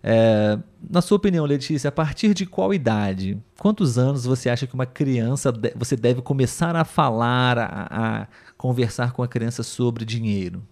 [0.00, 0.56] É,
[0.88, 4.86] na sua opinião, Letícia, a partir de qual idade, quantos anos você acha que uma
[4.86, 10.62] criança, você deve começar a falar, a, a conversar com a criança sobre dinheiro?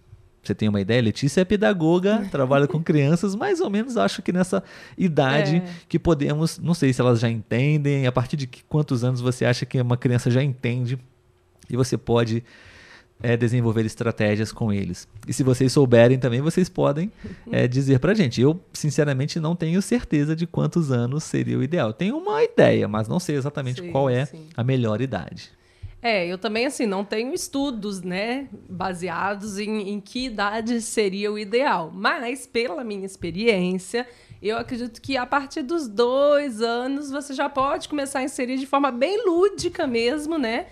[0.41, 1.01] Você tem uma ideia?
[1.01, 4.63] Letícia é pedagoga, trabalha com crianças, mais ou menos acho que nessa
[4.97, 5.69] idade é.
[5.89, 9.65] que podemos, não sei se elas já entendem, a partir de quantos anos você acha
[9.65, 10.97] que uma criança já entende
[11.69, 12.45] e você pode
[13.21, 15.07] é, desenvolver estratégias com eles.
[15.27, 17.11] E se vocês souberem também, vocês podem
[17.51, 18.41] é, dizer pra gente.
[18.41, 21.93] Eu, sinceramente, não tenho certeza de quantos anos seria o ideal.
[21.93, 24.47] Tenho uma ideia, mas não sei exatamente sim, qual é sim.
[24.55, 25.51] a melhor idade.
[26.01, 31.39] É, eu também, assim, não tenho estudos, né, baseados em, em que idade seria o
[31.39, 31.91] ideal.
[31.93, 34.07] Mas, pela minha experiência,
[34.41, 38.67] eu acredito que a partir dos dois anos você já pode começar a inserir de
[38.67, 40.67] forma bem lúdica mesmo, né?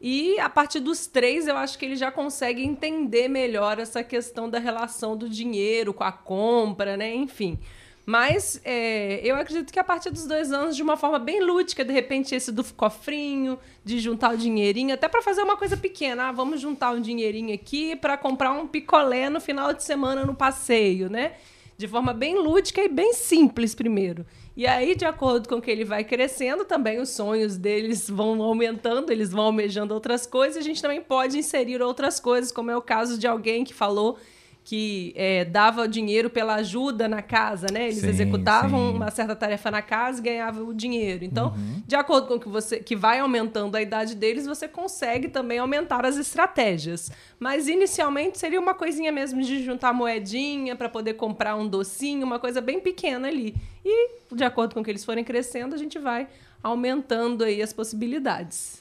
[0.00, 4.48] E a partir dos três, eu acho que ele já consegue entender melhor essa questão
[4.48, 7.14] da relação do dinheiro com a compra, né?
[7.14, 7.58] Enfim.
[8.06, 11.84] Mas é, eu acredito que a partir dos dois anos, de uma forma bem lúdica,
[11.84, 16.28] de repente esse do cofrinho, de juntar o dinheirinho, até para fazer uma coisa pequena.
[16.28, 20.34] Ah, vamos juntar um dinheirinho aqui para comprar um picolé no final de semana no
[20.34, 21.34] passeio, né?
[21.76, 24.24] De forma bem lúdica e bem simples primeiro.
[24.56, 29.10] E aí, de acordo com que ele vai crescendo, também os sonhos deles vão aumentando,
[29.10, 30.56] eles vão almejando outras coisas.
[30.56, 34.18] A gente também pode inserir outras coisas, como é o caso de alguém que falou
[34.62, 37.84] que é, dava dinheiro pela ajuda na casa, né?
[37.84, 38.96] Eles sim, executavam sim.
[38.96, 41.24] uma certa tarefa na casa e ganhavam o dinheiro.
[41.24, 41.82] Então, uhum.
[41.86, 46.04] de acordo com que você que vai aumentando a idade deles, você consegue também aumentar
[46.04, 47.10] as estratégias.
[47.38, 52.38] Mas inicialmente seria uma coisinha mesmo de juntar moedinha para poder comprar um docinho, uma
[52.38, 53.54] coisa bem pequena ali.
[53.84, 56.28] E de acordo com que eles forem crescendo, a gente vai
[56.62, 58.79] aumentando aí as possibilidades.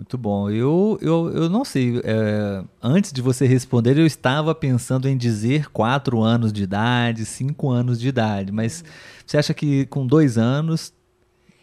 [0.00, 0.48] Muito bom.
[0.48, 2.00] Eu, eu, eu não sei.
[2.02, 7.68] É, antes de você responder, eu estava pensando em dizer quatro anos de idade, cinco
[7.68, 8.50] anos de idade.
[8.50, 8.82] Mas
[9.26, 10.90] você acha que com dois anos,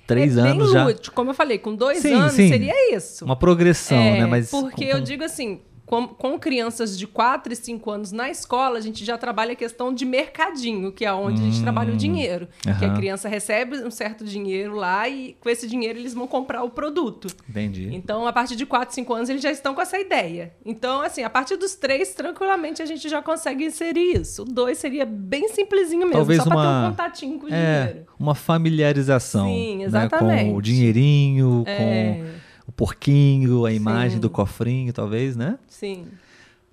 [0.05, 0.85] três é anos já.
[0.85, 1.15] Lúdico.
[1.15, 2.47] Como eu falei, com dois sim, anos sim.
[2.47, 3.25] seria isso.
[3.25, 4.25] Uma progressão, é, né?
[4.27, 4.97] Mas porque com...
[4.97, 9.05] eu digo assim, com, com, crianças de 4 e 5 anos na escola, a gente
[9.05, 11.97] já trabalha a questão de mercadinho, que é onde hum, a gente trabalha o hum,
[11.97, 12.49] dinheiro.
[12.77, 16.61] Que a criança recebe um certo dinheiro lá e com esse dinheiro eles vão comprar
[16.61, 17.29] o produto.
[17.49, 17.89] Entendi.
[17.93, 20.51] Então, a partir de 4, 5 anos, eles já estão com essa ideia.
[20.65, 24.41] Então, assim, a partir dos 3, tranquilamente, a gente já consegue inserir isso.
[24.41, 26.55] O 2 seria bem simplesinho mesmo, Talvez só uma...
[26.55, 28.07] para ter um contatinho com o é, dinheiro.
[28.19, 29.47] Uma familiarização.
[29.47, 30.43] Sim, exatamente.
[30.43, 30.51] Né?
[30.51, 31.77] Com o dinheirinho, é...
[31.77, 32.46] com
[32.77, 34.19] porquinho, a imagem Sim.
[34.19, 35.57] do cofrinho, talvez, né?
[35.67, 36.05] Sim.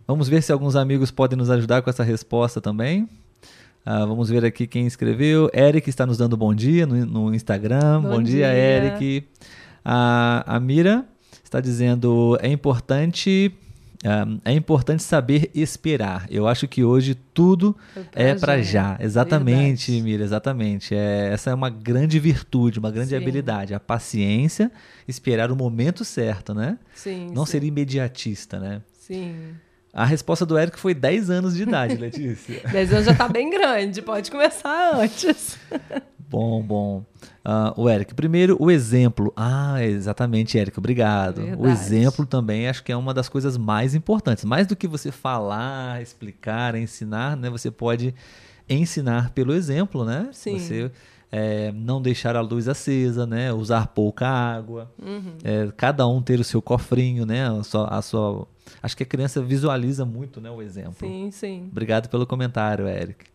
[0.06, 3.08] Vamos ver se alguns amigos podem nos ajudar com essa resposta também.
[3.86, 5.50] Uh, vamos ver aqui quem escreveu.
[5.54, 8.02] Eric está nos dando bom dia no, no Instagram.
[8.02, 9.26] Bom, bom dia, dia, Eric.
[9.82, 11.06] A, a Mira
[11.42, 13.50] está dizendo: é importante
[14.04, 16.26] um, é importante saber esperar.
[16.30, 17.74] Eu acho que hoje tudo
[18.14, 18.98] é para já.
[19.00, 20.10] Exatamente, Verdade.
[20.10, 20.94] Mira, exatamente.
[20.94, 23.16] É, essa é uma grande virtude, uma grande sim.
[23.16, 23.72] habilidade.
[23.72, 24.70] A paciência,
[25.08, 26.78] esperar o momento certo, né?
[26.94, 27.30] Sim.
[27.32, 27.52] Não sim.
[27.52, 28.82] ser imediatista, né?
[28.92, 29.54] Sim.
[29.92, 32.60] A resposta do Eric foi 10 anos de idade, Letícia.
[32.70, 35.56] 10 anos já está bem grande, pode começar antes.
[36.34, 37.04] Bom, bom.
[37.44, 39.32] Uh, o Eric, primeiro o exemplo.
[39.36, 41.42] Ah, exatamente, Eric, obrigado.
[41.42, 41.62] Verdade.
[41.62, 44.44] O exemplo também acho que é uma das coisas mais importantes.
[44.44, 47.48] Mais do que você falar, explicar, ensinar, né?
[47.50, 48.14] Você pode
[48.68, 50.28] ensinar pelo exemplo, né?
[50.32, 50.58] Sim.
[50.58, 50.90] Você
[51.30, 53.52] é, não deixar a luz acesa, né?
[53.52, 54.90] Usar pouca água.
[55.00, 55.36] Uhum.
[55.44, 57.48] É, cada um ter o seu cofrinho, né?
[57.48, 58.48] A sua, a sua...
[58.82, 60.50] Acho que a criança visualiza muito, né?
[60.50, 61.08] O exemplo.
[61.08, 61.68] Sim, sim.
[61.70, 63.33] Obrigado pelo comentário, Eric.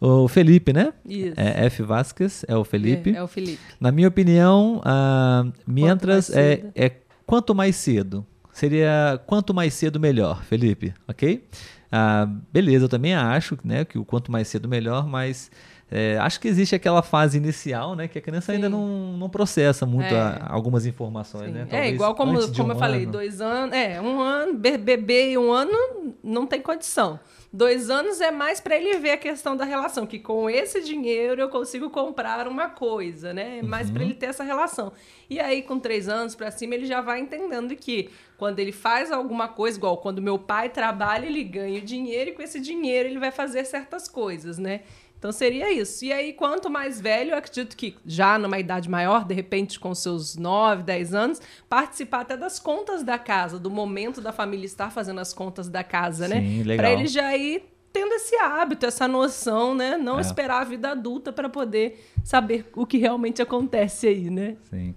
[0.00, 0.94] O Felipe, né?
[1.04, 1.34] Isso.
[1.36, 1.82] É F.
[1.82, 3.10] Vasquez, é o Felipe.
[3.10, 3.60] É, é o Felipe.
[3.78, 6.90] Na minha opinião, uh, mientras é, é
[7.26, 8.26] quanto mais cedo.
[8.52, 11.44] Seria quanto mais cedo melhor, Felipe, ok?
[11.92, 15.50] Uh, beleza, eu também acho né, que o quanto mais cedo melhor, mas
[15.90, 18.06] é, acho que existe aquela fase inicial, né?
[18.06, 18.56] Que a criança Sim.
[18.56, 20.18] ainda não, não processa muito é.
[20.18, 21.66] a, algumas informações, né?
[21.70, 26.14] é igual como, como eu falei, dois anos, é, um ano, bebê e um ano
[26.22, 27.18] não tem condição.
[27.52, 31.40] Dois anos é mais para ele ver a questão da relação, que com esse dinheiro
[31.40, 33.58] eu consigo comprar uma coisa, né?
[33.58, 33.94] É mais uhum.
[33.94, 34.92] para ele ter essa relação.
[35.28, 39.10] E aí, com três anos para cima, ele já vai entendendo que quando ele faz
[39.10, 43.18] alguma coisa, igual quando meu pai trabalha, ele ganha dinheiro e com esse dinheiro ele
[43.18, 44.82] vai fazer certas coisas, né?
[45.20, 46.02] Então seria isso.
[46.02, 49.94] E aí, quanto mais velho, eu acredito que já numa idade maior, de repente com
[49.94, 54.90] seus 9, 10 anos, participar até das contas da casa, do momento da família estar
[54.90, 56.40] fazendo as contas da casa, né?
[56.40, 56.76] Sim, né?
[56.76, 59.98] Para ele já ir tendo esse hábito, essa noção, né?
[59.98, 60.22] Não é.
[60.22, 64.56] esperar a vida adulta para poder saber o que realmente acontece aí, né?
[64.70, 64.94] Sim.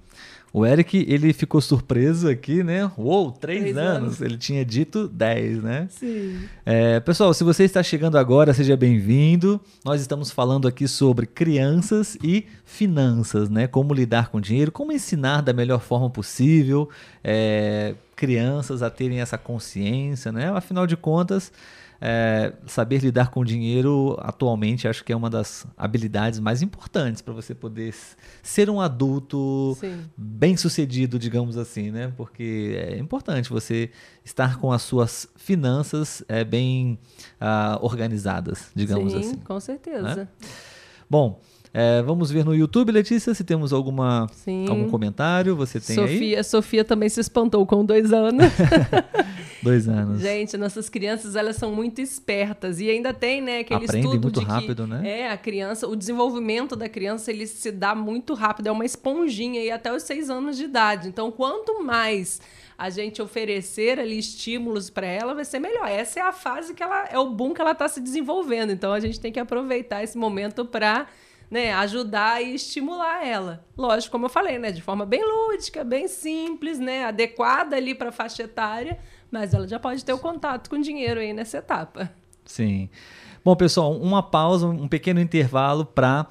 [0.56, 2.92] O Eric, ele ficou surpreso aqui, né?
[2.96, 4.04] Uou, três, anos.
[4.04, 4.22] anos.
[4.22, 5.88] Ele tinha dito dez, né?
[5.90, 6.42] Sim.
[6.64, 9.60] É, pessoal, se você está chegando agora, seja bem-vindo.
[9.84, 13.66] Nós estamos falando aqui sobre crianças e finanças, né?
[13.66, 16.88] Como lidar com dinheiro, como ensinar da melhor forma possível
[17.24, 20.52] é, crianças a terem essa consciência, né?
[20.52, 21.52] Afinal de contas,
[22.06, 27.34] é, saber lidar com dinheiro atualmente acho que é uma das habilidades mais importantes para
[27.34, 27.96] você poder
[28.42, 30.04] ser um adulto Sim.
[30.18, 32.12] bem sucedido, digamos assim, né?
[32.18, 33.90] Porque é importante você
[34.26, 37.00] estar com as suas finanças é, bem
[37.40, 39.38] ah, organizadas, digamos Sim, assim.
[39.38, 40.28] com certeza.
[41.10, 41.40] Bom,
[41.74, 44.68] é, vamos ver no YouTube, Letícia, se temos alguma, Sim.
[44.70, 45.56] algum comentário.
[45.56, 46.14] Você tem aí?
[46.14, 48.46] Sofia, Sofia também se espantou com dois anos.
[49.64, 50.20] Dois anos.
[50.20, 52.82] Gente, nossas crianças, elas são muito espertas.
[52.82, 55.10] E ainda tem, né, aquele Aprendem estudo muito de que rápido, né?
[55.10, 58.68] É, a criança, o desenvolvimento da criança, ele se dá muito rápido.
[58.68, 61.08] É uma esponjinha aí até os seis anos de idade.
[61.08, 62.42] Então, quanto mais
[62.78, 65.88] a gente oferecer ali estímulos para ela, vai ser melhor.
[65.88, 67.06] Essa é a fase que ela...
[67.10, 68.72] É o boom que ela está se desenvolvendo.
[68.72, 71.08] Então, a gente tem que aproveitar esse momento para...
[71.52, 73.64] Né, ajudar e estimular ela.
[73.78, 78.10] Lógico, como eu falei, né, de forma bem lúdica, bem simples, né, adequada ali para
[78.10, 78.98] a faixa etária,
[79.30, 82.12] mas ela já pode ter o contato com dinheiro aí nessa etapa.
[82.44, 82.90] Sim.
[83.46, 86.28] Bom, pessoal, uma pausa, um pequeno intervalo para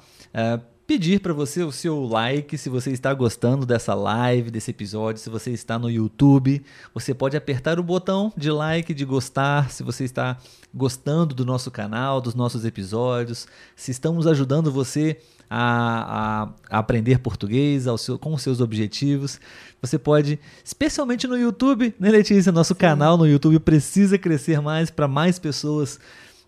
[0.93, 5.27] pedir para você o seu like se você está gostando dessa live, desse episódio, se
[5.27, 10.03] você está no YouTube, você pode apertar o botão de like, de gostar, se você
[10.03, 10.37] está
[10.71, 15.17] gostando do nosso canal, dos nossos episódios, se estamos ajudando você
[15.49, 19.41] a, a- aprender português seu- com os seus objetivos.
[19.81, 22.51] Você pode, especialmente no YouTube, né, Letícia?
[22.51, 25.99] Nosso canal no YouTube precisa crescer mais para mais pessoas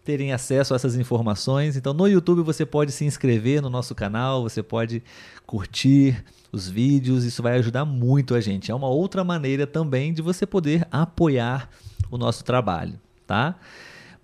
[0.06, 1.76] terem acesso a essas informações.
[1.76, 5.04] Então, no YouTube você pode se inscrever no nosso canal, você pode
[5.46, 8.72] curtir os vídeos, isso vai ajudar muito a gente.
[8.72, 11.68] É uma outra maneira também de você poder apoiar
[12.12, 13.56] o nosso trabalho, tá?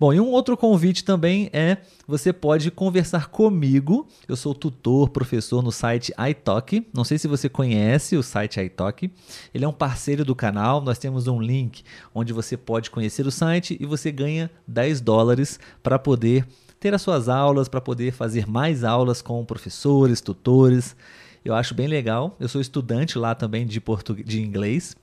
[0.02, 1.76] Bom, e um outro convite também é
[2.08, 4.08] você pode conversar comigo.
[4.26, 6.84] Eu sou tutor, professor no site iTalk.
[6.92, 9.08] Não sei se você conhece o site iTalk.
[9.54, 10.80] Ele é um parceiro do canal.
[10.80, 15.60] Nós temos um link onde você pode conhecer o site e você ganha 10 dólares
[15.84, 16.48] para poder
[16.80, 20.96] ter as suas aulas, para poder fazer mais aulas com professores, tutores.
[21.44, 22.34] Eu acho bem legal.
[22.40, 24.96] Eu sou estudante lá também de, português, de inglês.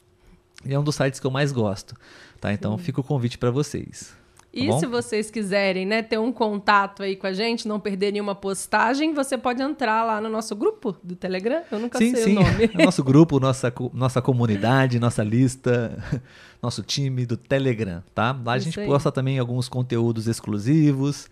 [0.66, 1.96] E é um dos sites que eu mais gosto.
[2.42, 2.52] Tá?
[2.52, 4.19] Então fica o convite para vocês.
[4.52, 4.80] E bom?
[4.80, 9.14] se vocês quiserem, né, ter um contato aí com a gente, não perder nenhuma postagem,
[9.14, 11.62] você pode entrar lá no nosso grupo do Telegram.
[11.72, 12.32] Eu nunca Sim, sei sim.
[12.38, 12.70] o nome.
[12.84, 16.22] nosso grupo, nossa, nossa comunidade, nossa lista,
[16.62, 18.36] nosso time do Telegram, tá?
[18.44, 18.88] Lá a Isso gente aí.
[18.88, 21.30] posta também alguns conteúdos exclusivos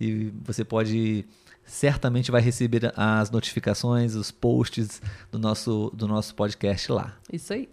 [0.00, 1.24] e você pode
[1.64, 5.02] certamente vai receber as notificações, os posts
[5.32, 7.16] do nosso, do nosso podcast lá.
[7.32, 7.68] Isso aí.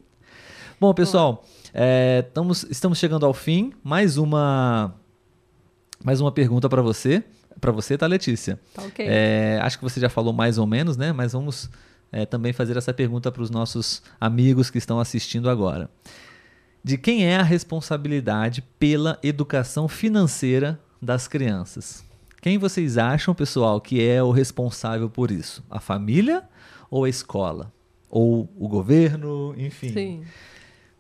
[0.84, 3.72] Bom, pessoal, é, estamos, estamos chegando ao fim.
[3.82, 4.94] Mais uma,
[6.04, 7.24] mais uma pergunta para você.
[7.62, 8.60] Para você, tá, Letícia?
[8.74, 9.06] Tá ok.
[9.08, 11.14] É, acho que você já falou mais ou menos, né?
[11.14, 11.70] Mas vamos
[12.12, 15.90] é, também fazer essa pergunta para os nossos amigos que estão assistindo agora.
[16.84, 22.04] De quem é a responsabilidade pela educação financeira das crianças?
[22.42, 25.64] Quem vocês acham, pessoal, que é o responsável por isso?
[25.72, 26.44] A família
[26.92, 27.72] ou a escola?
[28.10, 29.56] Ou o governo?
[29.58, 29.94] Enfim.
[29.94, 30.24] Sim.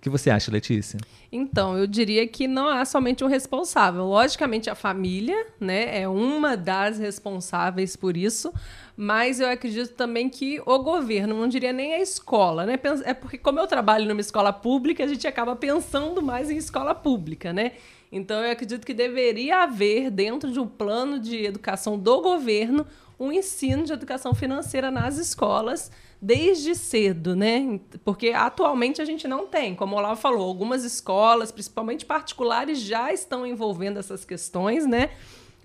[0.03, 0.99] Que você acha, Letícia?
[1.31, 4.03] Então, eu diria que não há somente um responsável.
[4.03, 8.53] Logicamente, a família, né, é uma das responsáveis por isso,
[8.97, 12.77] mas eu acredito também que o governo, não diria nem a escola, né?
[13.05, 16.93] É porque, como eu trabalho numa escola pública, a gente acaba pensando mais em escola
[16.93, 17.71] pública, né?
[18.11, 22.85] Então, eu acredito que deveria haver, dentro de um plano de educação do governo,
[23.17, 25.89] um ensino de educação financeira nas escolas
[26.23, 27.81] desde cedo, né?
[28.05, 33.12] Porque atualmente a gente não tem, como o Olavo falou, algumas escolas, principalmente particulares, já
[33.12, 35.09] estão envolvendo essas questões, né?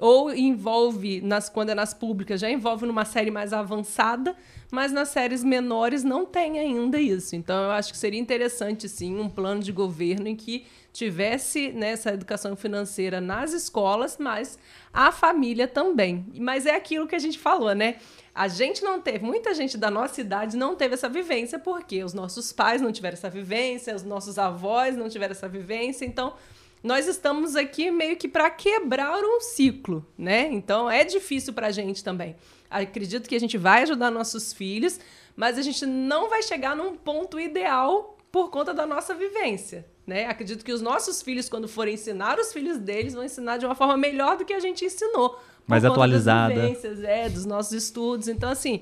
[0.00, 4.34] Ou envolve, nas, quando é nas públicas, já envolve numa série mais avançada,
[4.68, 7.36] mas nas séries menores não tem ainda isso.
[7.36, 10.66] Então, eu acho que seria interessante, sim, um plano de governo em que
[10.98, 14.58] tivesse né, essa educação financeira nas escolas, mas
[14.92, 16.26] a família também.
[16.34, 17.96] Mas é aquilo que a gente falou, né?
[18.34, 22.12] A gente não teve, muita gente da nossa idade não teve essa vivência, porque os
[22.12, 26.34] nossos pais não tiveram essa vivência, os nossos avós não tiveram essa vivência, então
[26.82, 30.48] nós estamos aqui meio que para quebrar um ciclo, né?
[30.50, 32.34] Então é difícil para a gente também.
[32.68, 34.98] Acredito que a gente vai ajudar nossos filhos,
[35.36, 40.26] mas a gente não vai chegar num ponto ideal por conta da nossa vivência, né?
[40.26, 43.74] Acredito que os nossos filhos, quando forem ensinar os filhos deles, vão ensinar de uma
[43.74, 45.38] forma melhor do que a gente ensinou.
[45.66, 46.54] Mais das atualizada.
[46.54, 48.26] vivências, é, dos nossos estudos.
[48.26, 48.80] Então, assim,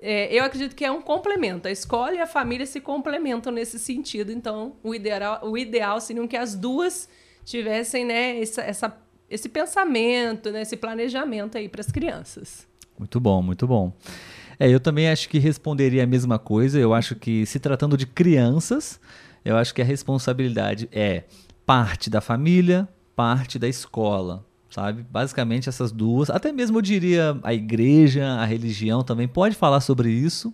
[0.00, 1.68] é, eu acredito que é um complemento.
[1.68, 4.32] A escola e a família se complementam nesse sentido.
[4.32, 7.06] Então, o ideal, o ideal seria que as duas
[7.44, 12.66] tivessem né, essa, essa esse pensamento, né, esse planejamento aí para as crianças.
[12.98, 13.92] Muito bom, muito bom.
[14.58, 16.78] É, eu também acho que responderia a mesma coisa.
[16.78, 18.98] Eu acho que se tratando de crianças,
[19.46, 21.22] eu acho que a responsabilidade é
[21.64, 25.06] parte da família, parte da escola, sabe?
[25.08, 26.28] Basicamente essas duas.
[26.30, 30.52] Até mesmo eu diria a igreja, a religião também pode falar sobre isso.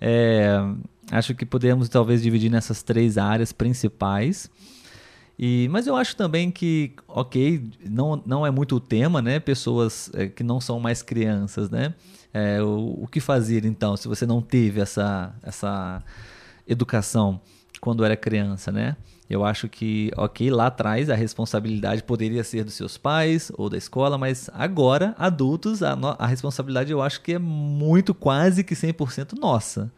[0.00, 0.56] É,
[1.10, 4.48] acho que podemos talvez dividir nessas três áreas principais.
[5.36, 9.40] E, mas eu acho também que, ok, não, não é muito o tema, né?
[9.40, 11.94] Pessoas é, que não são mais crianças, né?
[12.32, 16.02] É, o, o que fazer então se você não teve essa, essa
[16.66, 17.40] educação
[17.80, 18.96] quando era criança, né?
[19.28, 23.76] Eu acho que, ok, lá atrás a responsabilidade poderia ser dos seus pais ou da
[23.76, 29.38] escola, mas agora, adultos, a, a responsabilidade eu acho que é muito, quase que 100%
[29.38, 29.90] nossa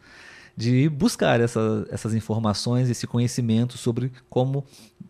[0.57, 4.65] de buscar essa, essas informações, esse conhecimento sobre como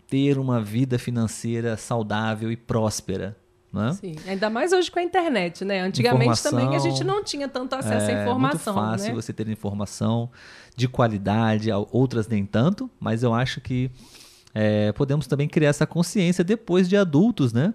[0.10, 3.38] ter uma vida financeira saudável e próspera.
[3.78, 3.93] Né?
[3.93, 5.82] Sim, ainda mais hoje com a internet, né?
[5.82, 8.73] Antigamente também a gente não tinha tanto acesso é, à informação.
[8.73, 9.15] É muito fácil né?
[9.15, 10.30] você ter informação
[10.75, 13.91] de qualidade, outras nem tanto, mas eu acho que
[14.53, 17.73] é, podemos também criar essa consciência depois de adultos, né?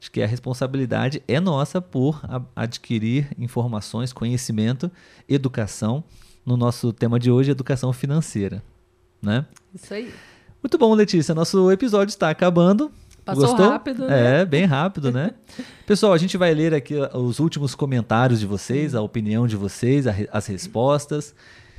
[0.00, 2.20] De que a responsabilidade é nossa por
[2.56, 4.90] adquirir informações, conhecimento,
[5.28, 6.02] educação
[6.44, 8.62] no nosso tema de hoje, educação financeira.
[9.22, 9.46] Né?
[9.72, 10.12] Isso aí.
[10.62, 11.34] Muito bom, Letícia.
[11.34, 12.90] Nosso episódio está acabando.
[13.24, 13.68] Passou Gostou?
[13.68, 14.40] rápido, né?
[14.40, 15.32] É, bem rápido, né?
[15.86, 20.06] Pessoal, a gente vai ler aqui os últimos comentários de vocês, a opinião de vocês,
[20.32, 21.34] as respostas.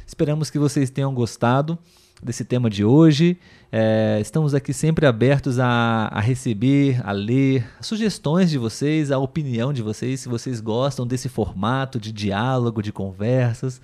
[0.08, 1.78] Esperamos que vocês tenham gostado
[2.24, 3.38] desse tema de hoje.
[3.72, 9.74] É, estamos aqui sempre abertos a, a, receber, a ler sugestões de vocês, a opinião
[9.74, 13.82] de vocês, se vocês gostam desse formato de diálogo, de conversas.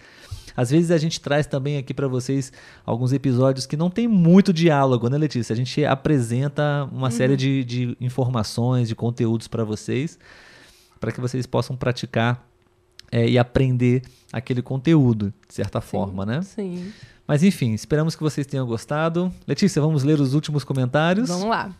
[0.56, 2.52] Às vezes a gente traz também aqui para vocês
[2.86, 5.54] alguns episódios que não tem muito diálogo, né, Letícia?
[5.54, 7.12] A gente apresenta uma uhum.
[7.12, 10.20] série de, de informações, de conteúdos para vocês,
[11.00, 12.48] para que vocês possam praticar
[13.12, 16.42] é, e aprender aquele conteúdo, de certa sim, forma, né?
[16.42, 16.92] Sim.
[17.28, 19.32] Mas enfim, esperamos que vocês tenham gostado.
[19.48, 21.30] Letícia, vamos ler os últimos comentários?
[21.30, 21.72] Vamos lá.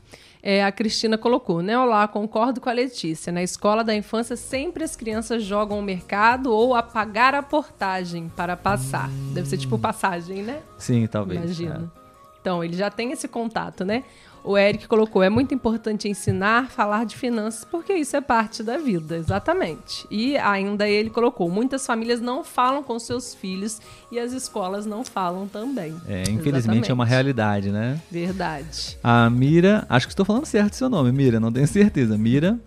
[0.42, 1.78] É, a Cristina colocou, né?
[1.78, 3.32] Olá, concordo com a Letícia.
[3.32, 8.30] Na escola da infância, sempre as crianças jogam o mercado ou a pagar a portagem
[8.30, 9.10] para passar.
[9.34, 10.62] Deve ser tipo passagem, né?
[10.78, 11.42] Sim, talvez.
[11.44, 11.92] Imagino.
[11.96, 12.00] É.
[12.40, 14.06] Então, ele já tem esse contato, né?
[14.44, 18.78] O Eric colocou: é muito importante ensinar, falar de finanças, porque isso é parte da
[18.78, 20.06] vida, exatamente.
[20.10, 23.82] E ainda ele colocou: muitas famílias não falam com seus filhos
[24.12, 25.96] e as escolas não falam também.
[26.08, 26.92] É, infelizmente exatamente.
[26.92, 28.00] é uma realidade, né?
[28.10, 28.98] Verdade.
[29.04, 32.18] A Mira, acho que estou falando certo seu nome, Mira, não tenho certeza.
[32.18, 32.60] Mira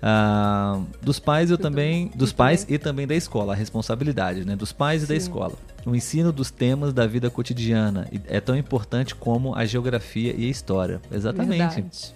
[0.00, 2.74] Uh, dos pais eu, eu também, também, dos pais também.
[2.74, 4.56] e também da escola, a responsabilidade, né?
[4.56, 5.04] Dos pais Sim.
[5.04, 5.52] e da escola.
[5.86, 10.50] O ensino dos temas da vida cotidiana é tão importante como a geografia e a
[10.50, 11.00] história.
[11.10, 12.14] Exatamente.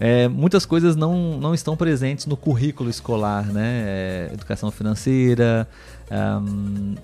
[0.00, 3.84] É, muitas coisas não, não estão presentes no currículo escolar, né?
[3.86, 5.68] É, educação financeira,
[6.10, 6.96] um,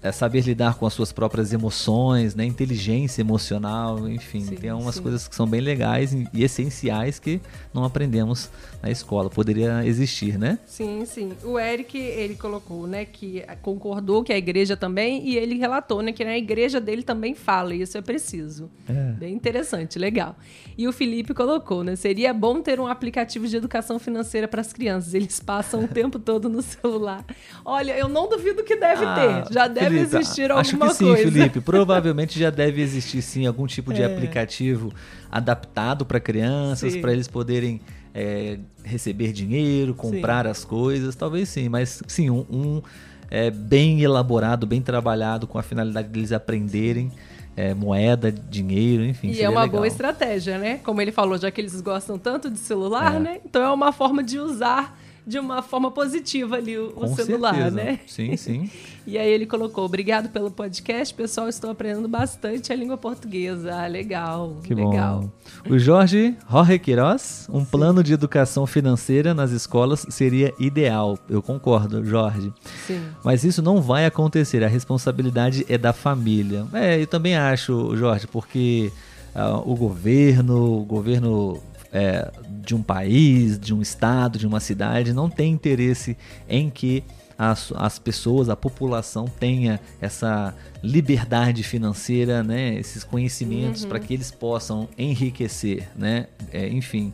[0.00, 2.44] é saber lidar com as suas próprias emoções, né?
[2.44, 5.02] inteligência emocional, enfim, sim, tem algumas sim.
[5.02, 7.40] coisas que são bem legais e essenciais que
[7.74, 8.48] não aprendemos
[8.80, 9.28] na escola.
[9.28, 10.58] Poderia existir, né?
[10.66, 11.32] Sim, sim.
[11.42, 16.12] O Eric, ele colocou, né, que concordou que a igreja também e ele relatou, né,
[16.12, 18.70] que na igreja dele também fala, e isso é preciso.
[18.88, 19.12] É.
[19.18, 20.36] Bem interessante, legal.
[20.76, 24.72] E o Felipe colocou, né, seria bom ter um aplicativo de educação financeira para as
[24.72, 25.12] crianças.
[25.12, 27.24] Eles passam o tempo todo no celular.
[27.64, 29.52] Olha, eu não duvido que deve ah, ter.
[29.52, 31.32] Já deve deve Felipe, existir alguma acho que sim, coisa.
[31.32, 31.60] Felipe.
[31.60, 34.06] Provavelmente já deve existir sim algum tipo de é.
[34.06, 34.92] aplicativo
[35.30, 37.80] adaptado para crianças, para eles poderem
[38.14, 40.50] é, receber dinheiro, comprar sim.
[40.50, 41.14] as coisas.
[41.14, 42.82] Talvez sim, mas sim, um, um
[43.30, 47.10] é, bem elaborado, bem trabalhado com a finalidade deles aprenderem.
[47.56, 49.30] É, moeda, dinheiro, enfim.
[49.32, 49.78] E é uma legal.
[49.78, 50.78] boa estratégia, né?
[50.84, 53.18] Como ele falou, já que eles gostam tanto de celular, é.
[53.18, 53.40] né?
[53.44, 54.96] Então é uma forma de usar
[55.28, 57.76] de uma forma positiva ali o, celular, certeza.
[57.76, 58.00] né?
[58.06, 58.70] Sim, sim.
[59.06, 61.50] e aí ele colocou: obrigado pelo podcast, pessoal.
[61.50, 63.74] Estou aprendendo bastante a língua portuguesa.
[63.74, 64.56] Ah, legal.
[64.64, 65.30] Que legal.
[65.66, 65.74] Bom.
[65.74, 67.66] O Jorge Jorge Queiroz, um sim.
[67.66, 71.18] plano de educação financeira nas escolas seria ideal.
[71.28, 72.50] Eu concordo, Jorge.
[72.86, 73.02] Sim.
[73.22, 74.64] Mas isso não vai acontecer.
[74.64, 76.66] A responsabilidade é da família.
[76.72, 78.90] É, eu também acho, Jorge, porque.
[79.36, 81.62] Uh, o governo, o governo
[81.92, 82.30] é,
[82.62, 86.16] de um país, de um estado, de uma cidade, não tem interesse
[86.48, 87.02] em que
[87.38, 93.88] as, as pessoas, a população tenha essa liberdade financeira, né, esses conhecimentos uhum.
[93.88, 97.12] para que eles possam enriquecer, né, é, enfim.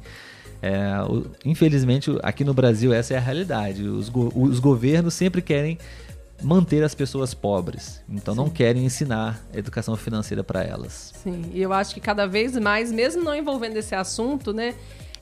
[0.62, 3.83] É, o, infelizmente, aqui no Brasil, essa é a realidade.
[3.83, 5.77] Os, go os governos sempre querem
[6.45, 8.03] manter as pessoas pobres.
[8.09, 8.40] Então Sim.
[8.40, 11.12] não querem ensinar educação financeira para elas.
[11.22, 14.74] Sim, e eu acho que cada vez mais, mesmo não envolvendo esse assunto, né?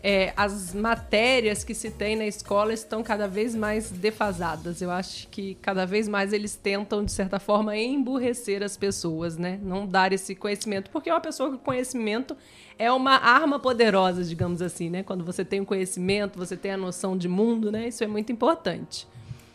[0.04, 4.82] É, as matérias que se tem na escola estão cada vez mais defasadas.
[4.82, 9.60] Eu acho que cada vez mais eles tentam, de certa forma, emburrecer as pessoas, né?
[9.62, 10.90] Não dar esse conhecimento.
[10.90, 12.36] Porque uma pessoa com conhecimento
[12.76, 15.04] é uma arma poderosa, digamos assim, né?
[15.04, 17.86] Quando você tem o conhecimento, você tem a noção de mundo, né?
[17.86, 19.06] Isso é muito importante.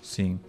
[0.02, 0.40] Sim.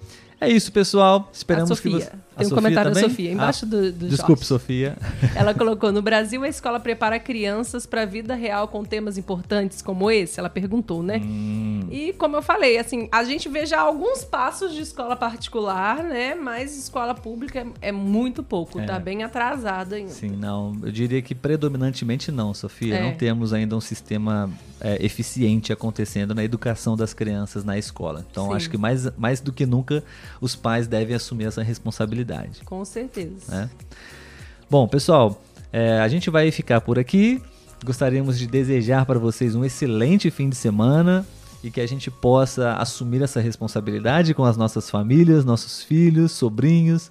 [0.41, 1.29] É isso, pessoal.
[1.33, 1.99] Esperamos a Sofia.
[1.99, 2.29] que você...
[2.39, 3.03] Tem um Sofia comentário também?
[3.03, 4.47] da Sofia, embaixo ah, do, do Desculpe, Jorge.
[4.47, 4.97] Sofia.
[5.35, 9.83] Ela colocou: no Brasil, a escola prepara crianças para a vida real com temas importantes
[9.83, 10.39] como esse?
[10.39, 11.21] Ela perguntou, né?
[11.21, 11.89] Hum.
[11.91, 16.37] E como eu falei, assim, a gente vê já alguns passos de escola particular, né?
[16.37, 18.87] Mas escola pública é, é muito pouco, tá é.
[18.87, 20.13] tá bem atrasada ainda.
[20.13, 20.79] Sim, não.
[20.85, 22.95] Eu diria que predominantemente não, Sofia.
[22.95, 23.03] É.
[23.03, 24.49] Não temos ainda um sistema
[24.81, 28.25] é, eficiente acontecendo na educação das crianças na escola.
[28.31, 28.55] Então, Sim.
[28.55, 30.05] acho que mais, mais do que nunca,
[30.41, 32.61] os pais devem assumir essa responsabilidade.
[32.65, 33.33] Com certeza.
[33.49, 33.71] Né?
[34.71, 37.43] Bom, pessoal, é, a gente vai ficar por aqui.
[37.85, 41.27] Gostaríamos de desejar para vocês um excelente fim de semana
[41.63, 47.11] e que a gente possa assumir essa responsabilidade com as nossas famílias, nossos filhos, sobrinhos,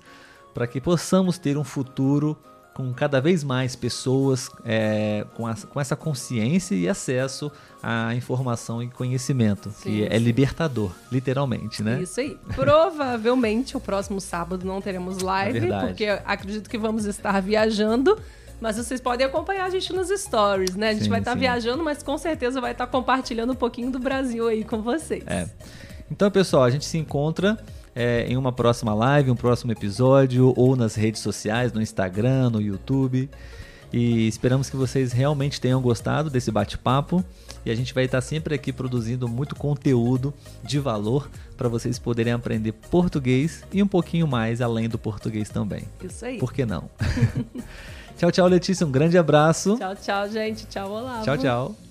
[0.54, 2.38] para que possamos ter um futuro
[2.78, 7.52] com cada vez mais pessoas é, com, a, com, essa consciência e acesso
[7.82, 12.00] à informação e conhecimento, sim, que é libertador, literalmente, né?
[12.04, 12.38] Isso aí.
[12.54, 18.16] Provavelmente o próximo sábado não teremos live, é porque acredito que vamos estar viajando.
[18.62, 20.90] Mas vocês podem acompanhar a gente nos stories, né?
[20.90, 24.00] A gente sim, vai estar viajando, mas com certeza vai estar compartilhando um pouquinho do
[24.00, 25.24] Brasil aí com vocês.
[25.28, 25.48] É.
[26.12, 27.58] Então, pessoal, a gente se encontra
[27.98, 32.62] é, em uma próxima live, um próximo episódio, ou nas redes sociais, no Instagram, no
[32.62, 33.28] YouTube.
[33.92, 37.26] E esperamos que vocês realmente tenham gostado desse bate-papo.
[37.66, 40.32] E a gente vai estar sempre aqui produzindo muito conteúdo
[40.64, 41.28] de valor
[41.58, 45.84] para vocês poderem aprender português e um pouquinho mais além do português também.
[46.04, 46.38] Isso aí.
[46.38, 46.90] Por que não?
[48.16, 48.86] tchau, tchau, Letícia.
[48.86, 49.76] Um grande abraço.
[49.76, 50.68] Tchau, tchau, gente.
[50.68, 51.22] Tchau, olá.
[51.24, 51.87] Tchau, tchau.